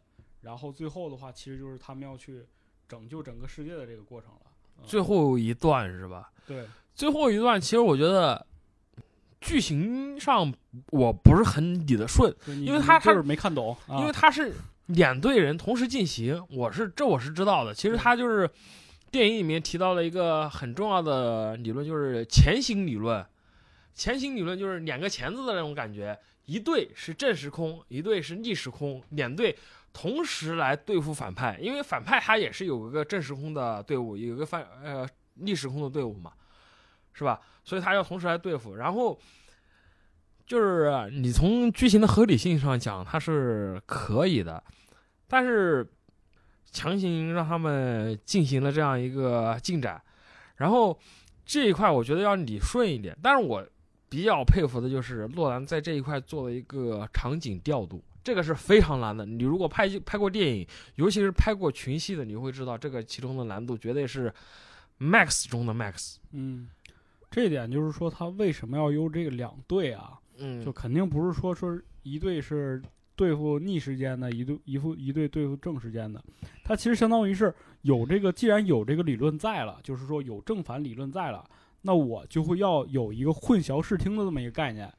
[0.45, 2.45] 然后最后的话，其实就是他们要去
[2.87, 4.41] 拯救整个世界的这个过程了。
[4.45, 4.51] 嗯
[4.85, 6.31] 最后一段是吧？
[6.45, 8.45] 对，最后一段其实我觉得
[9.39, 10.53] 剧情上
[10.91, 14.53] 我不是很理得顺，因为他他是没看懂，啊、因为他是
[14.87, 17.73] 两队人同时进行，我是这我是知道的。
[17.73, 18.49] 其实他就是
[19.09, 23.25] 电影里面提到了一个很重要的理论，就是前行理论。
[23.93, 29.55] 前行理论就是两个钳子的那种感觉，一队是正时空，一队是逆时空，两队
[29.97, 36.33] 同时来对付反派，因为反派他也是有一个正时空的队伍，有一个反呃逆时空的队伍嘛，
[37.13, 37.39] 是吧？
[37.63, 39.17] 所以他要同时来对付，然后
[40.45, 44.61] 就是你从剧情的合理性上讲，它是可以的，
[45.29, 45.89] 但是
[46.71, 50.01] 强行让他们进行了这样一个进展，
[50.57, 50.99] 然后
[51.45, 53.65] 这一块我觉得要理顺一点，但是我
[54.09, 59.23] 比较佩服的就是洛兰在这一块做了一个场景调度，这个是非常难的。
[59.23, 64.33] 你如果拍拍过电影，尤其是拍过群戏的，你会知道这个其中的难度绝对是
[64.99, 66.15] max 中的 max。
[66.31, 66.67] 嗯，
[67.29, 70.19] 这一点就是说他为什么要用这个两队啊？
[70.37, 72.81] 嗯，就肯定不是说说一队是
[73.15, 76.19] 对付逆时间的，一队一副一队对付正时间的，
[76.63, 81.47] 它其实相当于是有这个，既然有这个理论在了，就是说有正反理论在了，
[81.83, 84.91] 那我就会要有一个混淆视听的这么一个概念。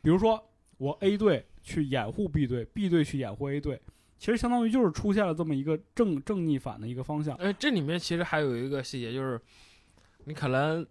[0.00, 0.42] 比如说
[0.78, 3.80] 我 A 队去掩护 B 队，B 队去掩护 A 队，
[4.18, 7.34] 其实相当于就是出现了这么一个正正逆反的一个方向。
[7.38, 9.40] 哎，这里面其实还有一个细节，就是
[10.26, 10.86] 你可能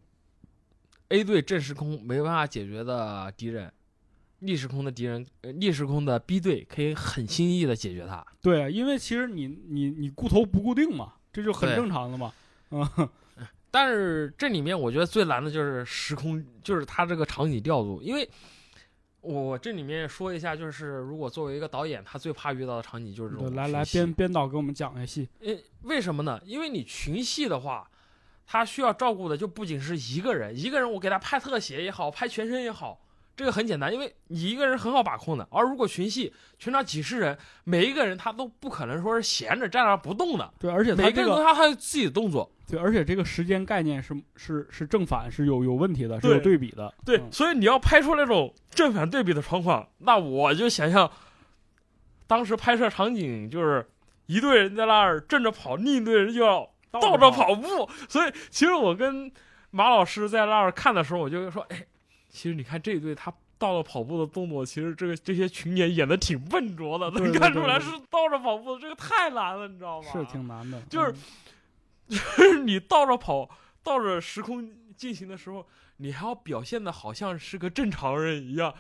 [1.10, 3.72] A 队正时空没办法解决的敌人，
[4.40, 8.26] 逆时空的敌人，呃，逆时空的 B 队可以很轻易的解决它。
[8.42, 12.34] 对，因为其实你你你固头不固定嘛，这就很正常的嘛。
[12.72, 12.88] 嗯，
[13.70, 18.28] 但是这里面我觉得最难的就是时空，就是它这个场景调度，因为
[19.24, 25.30] 我这里面说一下，就是如果作为一个导演，他最怕遇到的场景就是这对，种来来编编导给我们讲一下戏。
[25.40, 26.40] 诶，为什么呢？
[26.46, 27.90] 因为你群戏的话，
[28.46, 33.00] 他需要照顾的就不仅是一个人，一个人我给他拍特写也好，拍全身也好，
[33.36, 35.48] 这个很简单，因为你一个人很好把控的。
[35.52, 42.50] 而如果群戏，全场几十人，每一个人他都不可能说是闲着站那不动的，对，而且他每个人他还有自己的动作。
[42.65, 46.93] 对，而且这个时间概念是是是正反是有有问题的，是有对比的。
[47.04, 51.12] 对，嗯所以你要拍出那种正反对比的状况，那我就想象，
[52.26, 53.86] 当时拍摄场景就是
[54.28, 57.89] 一队人在那儿正着跑，另一队人就要倒着跑步。
[58.08, 59.32] 所以其实我跟
[59.72, 61.86] 马老师在那儿看的时候，我就说，哎，
[62.34, 63.34] 其实你看这一队他。
[63.60, 70.12] 到了跑步的动作，其实这个这些群演演的挺笨拙的，能对对看出来是倒着跑步的，这个太难了，你知道吗？
[70.12, 71.15] 是挺难的，就是嗯
[72.10, 73.50] 就是你倒着跑、
[73.82, 75.65] 倒着时空进行的时候，
[75.98, 78.74] 你还要表现的好像是个正常人一样。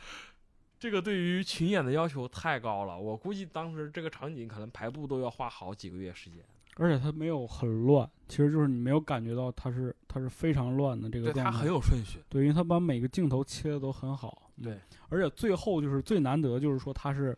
[0.77, 6.43] 这个对于群演的要求太高了，我估计当时这个场景可能排布都要花好几个月时间。
[6.77, 11.51] 而且它没有很乱，其实就是你没有感觉到它是它是非常乱的这个对，状态。
[11.51, 12.19] 它很有顺序。
[12.29, 14.51] 对，因为它把每个镜头切的都很好。
[14.57, 17.35] 嗯对，而且最后就是最难得，就是说它是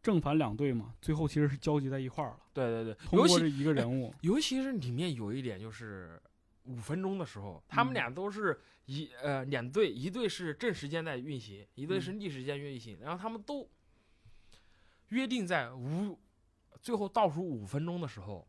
[0.00, 4.14] 正反两队嘛，最后其实是交集在一块儿了，对对对，通尤其过这一个人物。
[4.20, 6.20] 尤其是里面有一点就是
[6.64, 8.56] 五分钟的时候，他们嗯俩都是
[8.86, 13.68] 一呃两队，一队是正时间在运行，一队是嗯逆时间运行，然后他们都
[15.08, 16.16] 约定在五
[16.80, 18.46] 最后倒数五分钟的时候，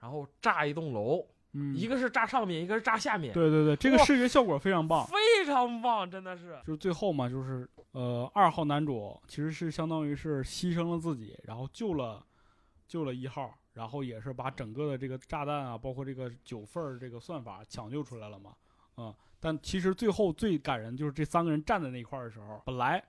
[0.00, 5.06] 然后炸一栋楼，嗯，一个是炸上面，一个是炸下面，对对对，这个视觉效果非常棒。
[5.06, 6.58] 非常棒，真的是。
[6.66, 12.24] 就是最后嘛，就是呃，二号男主其实是相当于是牺牲了自己，然后救了
[12.86, 18.52] 救了一号，然后也是把整个的这个炸弹啊，包括这个九份儿这个算法抢救出来了嘛，
[18.96, 23.02] 嗯、但其实最后最感人就是这三个人站在那一块儿的时候，本来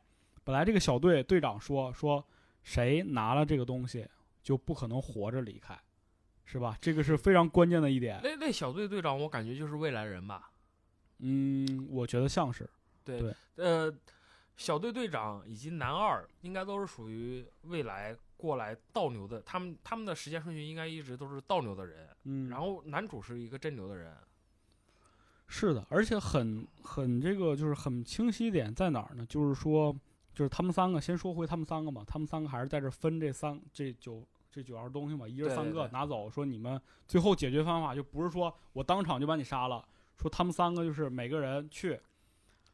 [0.44, 2.24] 本来这个小队队长说说
[2.64, 4.08] 谁拿了这个东西
[4.42, 5.78] 就不可能活着离开，
[6.52, 6.76] 是吧？
[6.82, 8.20] 这个是非常关键的一点。
[8.24, 10.50] 那那小队队长，我感觉就是未来人吧。
[11.20, 12.68] 嗯，我觉得像是。
[13.04, 13.94] 对，对呃，
[14.58, 22.10] 小队队长以及男二应该都是属于未来过来倒牛的，他们他们的时间顺序应该一直都是倒牛的人。
[22.24, 24.12] 嗯，然后男主是一个真牛的人，
[25.48, 29.24] 是的，而且很很这个就是很清晰一点在哪儿呢？
[29.28, 29.96] 就是说，
[30.34, 39.84] 就是他们三个，先说回他们三个嘛，他们三个还是在这分这三这九这九样东西嘛，一人三个拿走，说你们最后解决方法就不是说我当场就把你杀了，
[40.18, 42.00] 说他们三个就是每个人去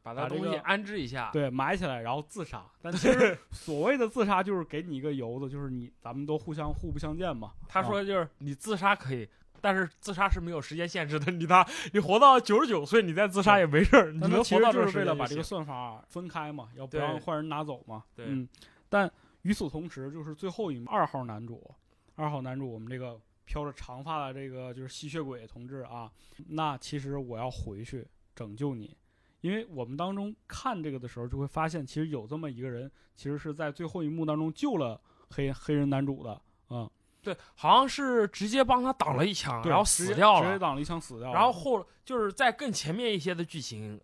[0.02, 1.30] 把他东西安置一下。
[1.32, 2.64] 对埋起来，然后自杀。
[2.82, 7.54] 但其实 所谓的自杀就是给你一个由子，就是你咱们都互相互不相见嘛。
[7.68, 9.28] 他啊说就是你自杀可以。
[9.62, 18.04] 但是自杀是没有时间限制的，你他你活到九十九岁，你再自杀也没事儿，你但他其能活到这实就是为了把这个算法分开嘛，要不对让坏人拿走嘛。
[18.16, 18.48] 对嗯，
[18.88, 19.12] 但
[19.46, 21.72] 与此同时，就是最后一幕二号男主，
[22.16, 26.12] 二号男主我们这个飘着长发的这个就是吸血鬼同志啊，
[26.48, 28.98] 那其实我要回去拯救你，
[29.42, 36.42] 因为我们当中看这个的时候就会发现，其实有这么一个人，其实是在最后一幕当中救了黑黑人男主的，
[36.72, 36.90] 嗯，
[37.22, 40.42] 对，好像是直接帮他挡了一枪，然后死掉了。
[40.44, 44.02] 直接挡了一枪死掉了，然后后就是在更前面一些的剧情，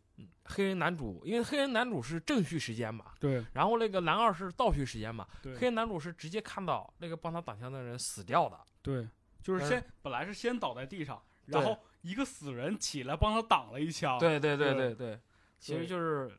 [0.51, 3.43] 黑人男主，因为黑人男主是正序时间嘛，对。
[3.53, 5.55] 然后那个男二是倒序时间嘛，对。
[5.55, 9.07] 黑人男主是直接看到那个帮他挡枪的人死掉的，对，
[9.41, 14.19] 就是但先本来是先倒在地上，然后一个死人起来帮他挡了一枪。
[14.19, 14.93] 对对对对。
[14.93, 15.19] 对对，
[15.59, 16.31] 其实就是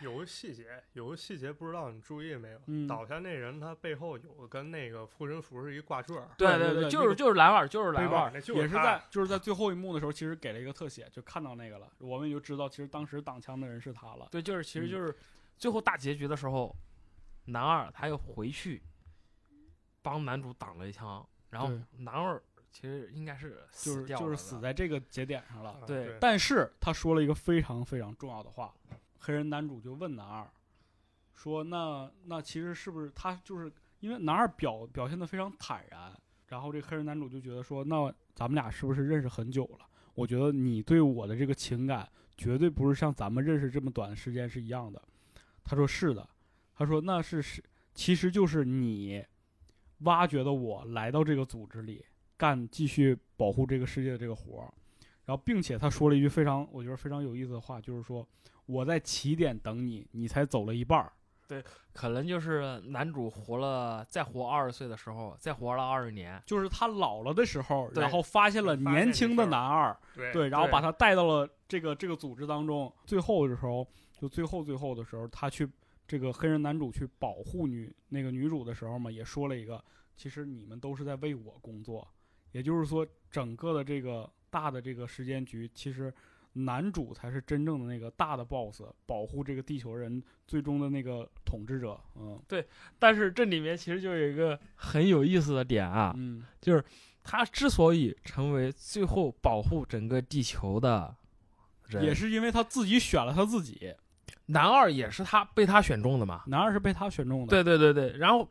[0.00, 2.60] 有个细节，有个细节不知道你注意没有？
[2.66, 14.28] 嗯倒下那人他背后有跟那个护身符是一挂坠儿，对对对就是就是蓝腕，就是蓝背包腕儿，那就是他也是在就是在最后一幕的时候，其实给了一个特写，就看到那个了，我们也就知道其实当时挡枪的人是他了。
[14.30, 15.16] 对，就是其实嗯就是
[15.56, 16.74] 最后大结局的时候，
[17.46, 18.82] 男二他又回去
[20.02, 22.40] 帮男主挡了一枪，然后男二
[22.70, 25.80] 其实应该是就是就是死在这个节点上了。
[25.86, 28.72] 对，但是他说了一个非常非常重要的话，
[29.18, 30.48] 黑人男主就问男二
[31.34, 36.12] 说：“那那其实是不是他就是因为男二表表现的非常坦然，
[36.46, 39.86] 然后这黑人男主就觉得说，那咱们俩是不是认识很久了？
[40.14, 45.00] 我觉得你对我的这个情感绝对不是像咱们认识这么短的时间是一样的。”
[45.62, 46.28] 他说：“是的。”
[46.74, 47.62] 他说：“那是是，
[47.94, 49.24] 其实就是你
[49.98, 52.04] 挖掘的我来到这个组织里
[52.36, 54.72] 干继续保护这个世界的这个活儿。”
[55.28, 58.26] 然后，并且他说了一句非常，我觉得非常有意思的话，就是说
[58.64, 61.12] 我在起点等你，你才走了一半儿。
[61.46, 61.62] 对
[61.92, 72.90] 可能就是男主活了再活二十岁的时候，再活了二十年，就是他老了的时候，然后发现了年轻的男二，对对，然后把他带到了这个这个组织当中。
[73.04, 73.86] 最后的时候，
[74.18, 75.68] 就最后最后的时候，他去
[76.06, 79.82] 这个黑人男主去保护女那个女主的时候嘛，也说了一个，
[80.16, 82.08] 其实你们都是在为我工作。
[82.52, 86.12] 也就是说，整个的这个大的这个时间局，其实
[86.54, 92.00] 男主才是真正的那个大的 boss，保护这个地球人最终的那个统治者。
[92.16, 92.66] 嗯对
[92.98, 96.44] 但是这里面其实就有一个很有意思的点啊，嗯，
[97.22, 101.14] 他之所以成为最后保护整个地球的
[101.88, 103.94] 人，也是因为他自己选了他自己，
[104.46, 106.42] 男二也是他被他选中的嘛。
[106.46, 107.48] 男二是被他选中的。
[107.48, 108.48] 对对对对，然后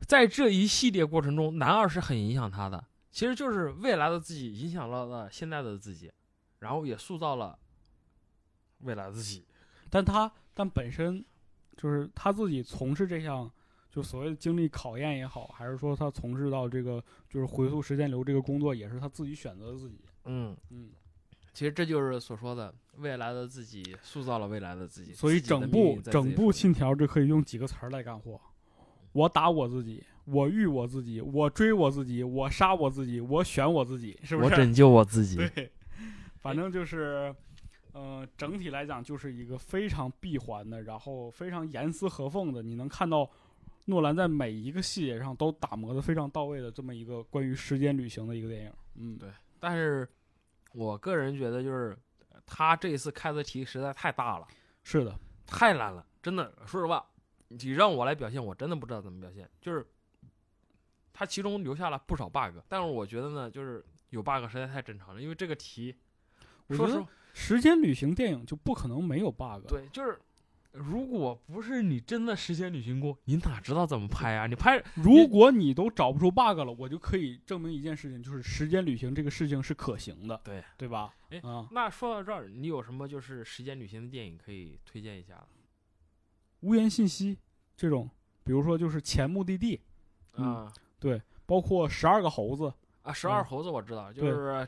[0.00, 2.82] 在这一系列过程中，男二是很影响他的，
[3.16, 6.12] 其实就是未来的自己影响了了现在的自己，
[6.58, 7.58] 然后也塑造了
[8.80, 9.46] 未来的自己。
[9.88, 11.24] 但他但本身
[11.78, 13.50] 就是他自己从事这项，
[13.90, 19.98] 就所谓的经历考验也好，还是说他从事到这个就是回溯时间流这个工作，也是他自己选择的自己。
[20.26, 20.90] 嗯，嗯，
[21.54, 28.38] 其实这就是所说的未来的自己塑造了未来的自己，所以整部整部信条就可以用几个词儿来干活：
[29.12, 34.50] 我打我自己，我遇我自己，我追我自己，我杀我自己，我选我自己，是不是？
[34.50, 35.36] 我拯救我自己。
[35.36, 35.70] 对，
[36.40, 37.34] 反正就是，
[37.92, 43.30] 呃，整体来讲就是一个非常闭环的，然后非常严丝合缝的，你能看到
[43.86, 48.72] 诺兰在每一个细节上都打磨的非常到位的这么一个关于时间旅行的一个电影。
[48.96, 49.28] 嗯，对
[49.60, 50.08] 但是
[50.72, 51.96] 我个人觉得，就是
[52.44, 54.46] 他这一次开的题实在太大了，
[54.82, 56.52] 是的，太难了，真的。
[56.66, 57.04] 说实话，
[57.48, 59.48] 你让我来表现，我真的不知道怎么表现。
[59.60, 59.86] 就是
[61.16, 65.96] 他其中留下了不少 bug，但是我觉得呢，就是有 bug 实在太正常了，因为这个题，
[66.66, 70.18] 我觉得时间旅行电影就不可能没有 bug。，对，就是。
[70.78, 74.46] 如果不是你真的时间旅行过，你哪知道怎么拍啊？
[74.46, 80.38] 你拍 如果你都找不出 bug 了，我就可以证明一件事情，就是时间旅行这个事情是可行的。
[80.44, 81.14] 对，对吧？
[81.30, 85.42] 哎啊，那说到这儿，你有什么就是时间旅行的电影可以推荐一下？
[86.60, 87.38] 无言信息
[87.74, 88.10] 这种，
[88.44, 89.80] 比如说就是前目的地，
[90.34, 90.70] 嗯
[91.00, 92.72] 啊包括十二个猴子，
[93.02, 94.66] 啊，十二嗯猴子我知道，就是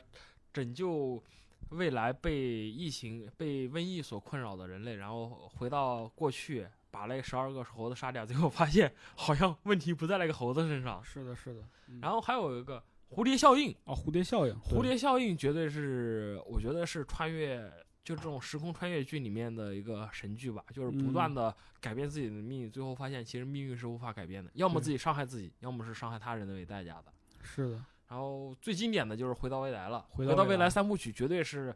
[0.53, 1.21] 拯救
[1.69, 2.33] 未来被
[2.69, 11.03] 疫情、被瘟疫所困扰的人类，然后回到过去，把那十二个猴子杀掉， 最后发现好像问题不在那个猴子身上。
[11.03, 11.61] 是的，是的。
[12.01, 17.69] 然后还有一个蝴蝶效应，啊，蝴蝶效应，蝴蝶效应绝对是我觉得是穿越。
[18.03, 27.13] 就这种时空穿越剧里面的一个神剧吧，就是不断嗯的改变自己的命运，最后发现其实命运是无法改变的，要么自己伤害自己，要么是伤害他人的为代价的。
[27.41, 31.75] 是的，然后最经典的就是《回到未来》了，《回到未来三部曲绝对是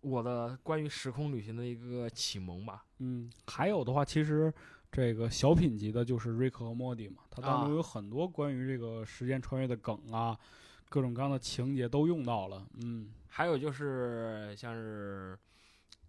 [0.00, 2.84] 我的关于时空旅行的一个启蒙吧。
[2.98, 4.52] 嗯，还有的话，其实
[4.92, 10.38] 这个小品级的就是瑞克和莫蒂嘛，它当啊中有很多关于这个时间穿越的梗啊，
[10.88, 12.66] 各种各样的情节都用到了。
[12.82, 15.38] 嗯，还有就是像是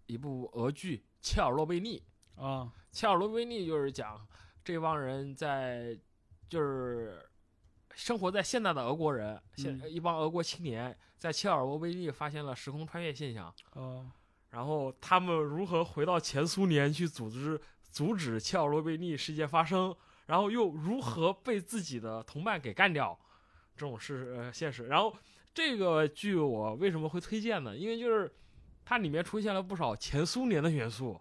[0.06, 2.02] 一部俄剧《切尔诺贝利》，
[2.42, 4.26] 啊，切尔诺贝利就是讲
[4.64, 5.98] 这帮人在
[6.48, 7.28] 就是
[7.94, 9.90] 生活在现代的俄国人，现、嗯。
[9.90, 14.06] 一帮俄国青年在切尔诺贝利发现了时空穿越现象，啊，
[14.50, 17.60] 然后他们如何回到前苏联去组织
[17.90, 19.94] 阻止切尔诺贝利事件发生，
[20.26, 23.18] 然后又如何被自己的同伴给干掉，
[23.78, 24.88] 这种是呃现实。
[24.88, 25.14] 然后
[25.54, 27.76] 这个剧我为什么会推荐呢？
[27.76, 28.30] 因为就是
[28.84, 31.20] 它里面出现了不少前苏联的元素，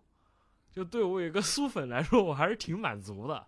[0.72, 3.46] 就对我一个苏粉来说，我还是挺满足的。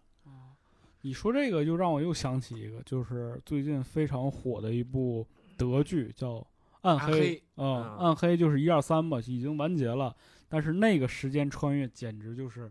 [1.02, 5.26] 你说这个就让我又想起一个，就是最近非常火的一部
[5.58, 6.34] 德剧，叫
[6.82, 7.38] 《暗黑》。
[7.56, 10.14] 嗯暗黑就是一二三吧，已经完结了。
[10.50, 12.70] 但是那个时间穿越简直就是，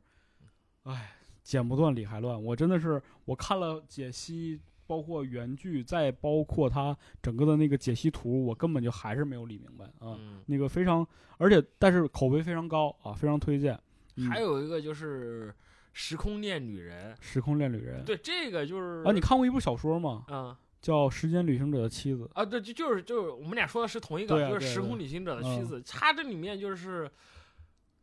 [0.82, 1.12] 哎，
[1.42, 2.42] 剪不断理还乱。
[2.42, 10.16] 我真的是我看了解析，包括原剧，再包括它整个的那个解析图，我根本就还是没有理明白啊。
[10.18, 13.78] 嗯，那个非常，而且但是口碑非常高啊，非常推荐。
[14.16, 15.50] 嗯还有一个就是
[15.92, 20.24] 《时空恋女人》，时空恋旅人对这个就是啊，你看过一部小说吗？
[20.28, 22.24] 嗯叫《时间旅行者的妻子》。
[22.32, 27.10] 啊，对，就就是就是我们俩说的是同一个，就是《时空旅行者的嗯妻子》，它这里面就是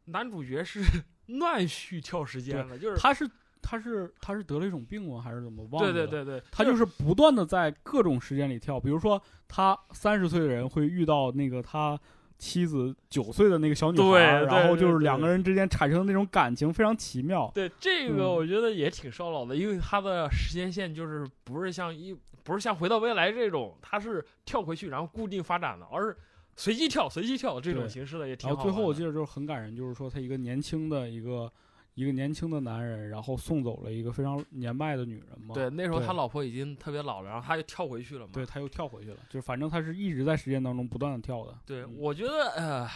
[0.06, 0.82] 男主角是
[1.28, 3.28] 乱序跳时间的，就是他是
[3.68, 5.20] 他是他是得了一种病吗？
[5.20, 5.92] 还是怎么忘了？
[5.92, 12.00] 对对对对，他就是不断的在各种时间里跳，比如说他三十岁的人会遇到那个他
[12.38, 17.50] 妻子九岁的那个小女孩然后就是两个人之间产生的那种感情非常奇妙。
[17.56, 26.16] 对这个，嗯我觉得也挺烧脑的，因为他的时间线就是不是像一不是像回到未来这种，他是跳回去然后固定发展的，而是
[26.56, 28.70] 随机跳、随机跳这种形式的也挺然后好。
[28.70, 31.52] 最后我记得就是很感人，就是说他一个年轻的一个
[31.96, 35.56] 一个年轻的男人，然后送走了一个非常年迈的女人嘛。
[35.56, 38.32] 对那时候他老婆已经特别老了，然后他又跳回去了嘛。
[38.34, 41.58] 对，他又跳回去了，就是反正他是一直在时间当中不断的跳的。
[41.66, 42.88] 对，嗯我觉得呃，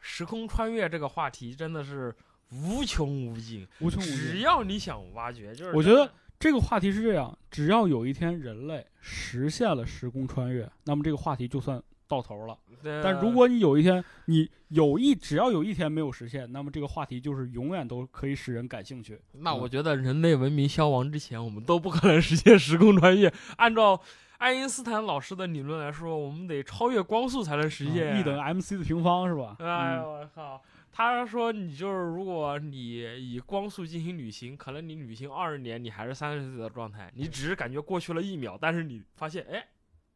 [0.00, 2.14] 时空穿越这个话题真的是
[2.50, 4.38] 无穷无尽，无穷无尽只。
[4.40, 12.56] 要你想挖掘，就是我觉得这个话题是这样：只要有一天人类实现了时空穿越，那么这个话题就算到头了。
[12.82, 19.14] 呃但如果你有一天你有一只要有一天没有实现，那么这个话题就是永远都可以使人感兴趣。
[19.34, 23.32] 嗯那我觉得人类文明消亡之前，我们都不可能实现时空穿越。
[23.56, 24.00] 按照
[24.38, 28.12] 爱因斯坦老师的理论来说，我们得超越光速才能实现。
[28.12, 29.56] 啊 E 等于 MC 的平方是吧？
[29.60, 30.62] 哎我靠！
[30.92, 39.66] 他说你就是，如果你以光速进行旅行，可能你旅行二十年，你还是三十岁的状态，你只是感觉过去了一秒，但是你发现，哎，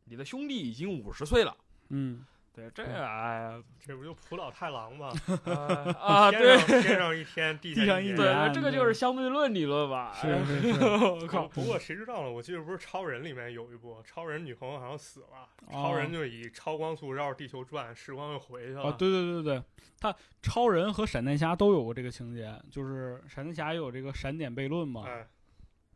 [0.04, 1.54] 你的兄弟已经五十岁了。
[1.90, 5.12] 嗯，对，这个哎呀，这不就普老太郎吗？
[5.44, 10.12] 呃啊， 对天上一天，地地上一一年对，年这个就是相对论理论吧？
[10.14, 11.46] 是哎是是我靠！
[11.48, 12.30] 不过谁知道呢？
[12.30, 18.84] 我记得不是超人里面有一部，超人女朋友好像死了，哦超人就以超光速绕着地球转，时光又回去了。
[18.84, 19.62] 啊，对对对对，
[19.98, 25.04] 他超人和闪电侠都有过这个情节，就是闪电侠也有这个闪点悖论嘛，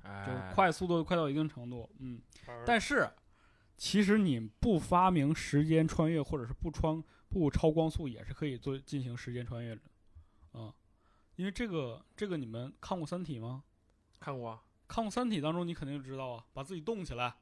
[0.03, 2.21] 哎，就快速度快到一定程度，嗯。
[2.67, 3.09] 但是，
[3.77, 9.81] 其实你不发明时间穿越，或者是不穿不超光速，也是可以做进行时间穿越的，
[10.53, 10.73] 啊、
[11.37, 13.65] 因为这个这个你们看过《三体》吗？
[14.21, 17.35] 看过看过《三体》当中，你肯定知道啊，把自己冻起来，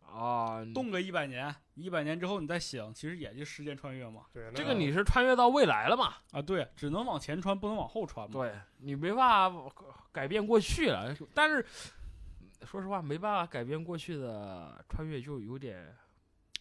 [0.00, 0.64] 啊？
[0.72, 4.26] 冻个一百年，一百年之后你再醒，其实也就时间穿越嘛。
[4.32, 6.14] 对这个你是穿越到未来了嘛？
[6.30, 8.32] 啊，对，只能往前穿，不能往后穿嘛。
[8.32, 9.70] 对你没办法
[10.12, 11.66] 改变过去了，但是
[12.64, 15.94] 说实话，没办法改变过去的穿越就有点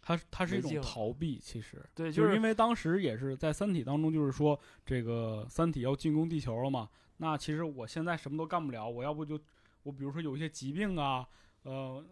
[0.01, 6.89] 它它是一种逃避，其实对，就是因为当时也是在《三体》当中，就是说这个《三体》要进攻地球了嘛。
[7.17, 9.39] 那其实我现在什么都干不了，我要不就
[9.83, 11.27] 我比如说有一些疾病啊，
[11.63, 12.03] 呃，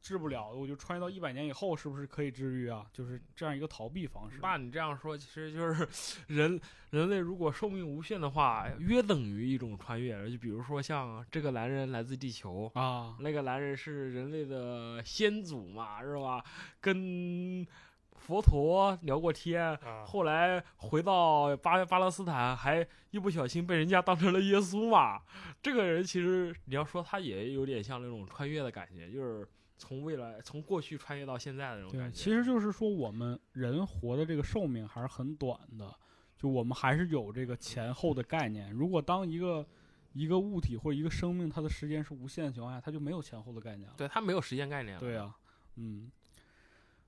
[0.00, 2.86] 治不了，我就穿越到一百年以后，是不是可以治愈啊？
[2.92, 4.38] 就是这样一个逃避方式。
[4.38, 5.86] 爸，你这样说，其实就是
[6.32, 10.30] 人人类如果寿命无限的话，约等于一种穿越。
[10.30, 16.42] 就比如说像这个男人来自地球，啊，那个男人是人类的先祖嘛，是吧？
[16.80, 17.66] 跟
[18.14, 25.20] 佛陀聊过天，啊，后来回到巴巴勒斯坦，还一不小心被人家当成了耶稣嘛。
[25.62, 29.46] 这个人其实你要说他也有点像那种穿越的感觉，就是
[29.78, 32.16] 从未来从过去穿越到现在的那种对，感觉。
[32.16, 35.94] 其实就是说我们人活的这个寿命还是很短的，
[36.36, 38.70] 就我们还是有这个前后的概念。
[38.72, 39.66] 如果当一个
[40.12, 43.94] 一个物体或者一个生命，它的时间是无限的情况下，它就没有前后的概念了。
[43.96, 45.00] 对它没有时间概念了。
[45.00, 45.34] 对啊，
[45.76, 46.10] 嗯，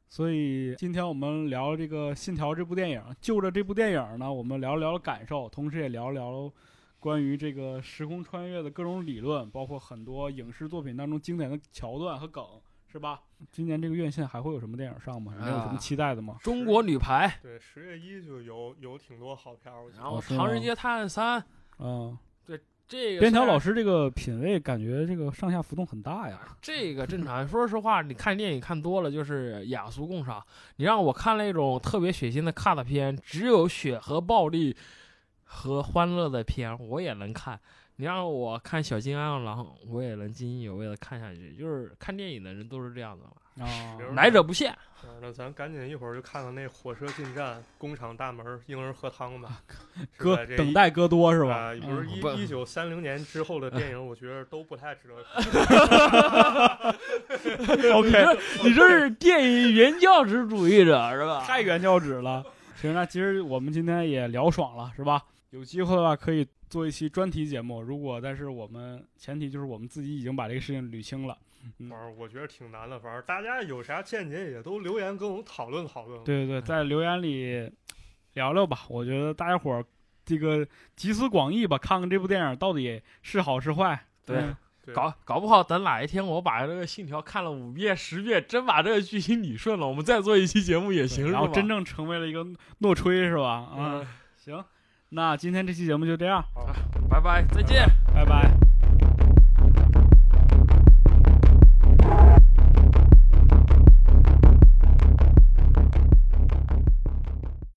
[0.09, 6.53] 所以今天我们聊这个《信条》这部电影，就着这部电影呢，我们聊聊感受，同时也聊聊
[7.01, 12.45] 关于这个时空穿越的各种理论，包括很多影视作品当中经典的桥段和梗，
[12.93, 13.23] 是吧？
[13.51, 15.33] 今年这个院线还会有什么电影上吗？
[15.35, 16.37] 有没有什么啊期待的吗？
[16.43, 21.41] 中国女排，对，十月一就有有挺多好片儿，然后《唐人街探案三》
[21.79, 26.41] 嗯，对这个边条老师师这个品味感觉这个上下浮动很大呀。
[26.61, 27.49] 这个正常。
[27.49, 30.45] 说实话，你看电影看多了就是雅俗共赏。
[30.77, 34.77] 你让我看那种特别血腥的 cut 片，只有血和暴力
[35.53, 37.59] 和欢乐的片，我也能看。
[37.97, 41.55] 你让我看《小金安二郎》，我也能津津有味的看下去。
[41.59, 43.67] 就是看电影的人都是这样的嘛。
[43.67, 44.73] 啊比如来者不善。
[45.03, 49.61] 嗯那咱赶紧一会儿就看看那火车进站、工厂大门、婴儿喝汤吧。
[50.17, 51.55] 哥等待哥多是吧？
[51.55, 56.95] 啊，不是一一九三零年之后的电影，我觉得都不太值得看。
[57.93, 61.45] OK，你这是电影原教旨主义者是吧？
[61.45, 62.43] 太原教旨了。
[62.77, 65.23] 行，那其实我们今天也聊爽了，是吧？
[65.51, 67.83] 有机会的话可以做一期专题节目。
[67.83, 71.37] 如果但是我们前提就是我们自己已经把这个事情捋清了。
[71.79, 76.23] 反正我觉得挺难的，反正大家有啥见解也都留言跟我们讨论讨论。
[76.25, 77.71] 对对对，在留言里
[78.35, 78.79] 聊聊吧。
[78.89, 79.85] 我觉得大家伙儿
[80.25, 84.07] 这个集思广益吧，看看这部电影到底是好是坏。
[84.25, 84.57] 对嗯
[84.95, 91.39] 搞搞不好等哪一天我把这个信条看了五遍十遍，真把这个剧情理顺了，我们再做一期节目也行，是吧？
[91.39, 92.45] 然后真正成为了一个
[92.79, 93.51] 诺吹，是吧？
[93.51, 94.65] 啊，嗯，行，
[95.11, 96.67] 那今天这期节目就这样，好
[97.09, 97.85] 拜拜，再见。
[98.15, 98.70] 拜拜。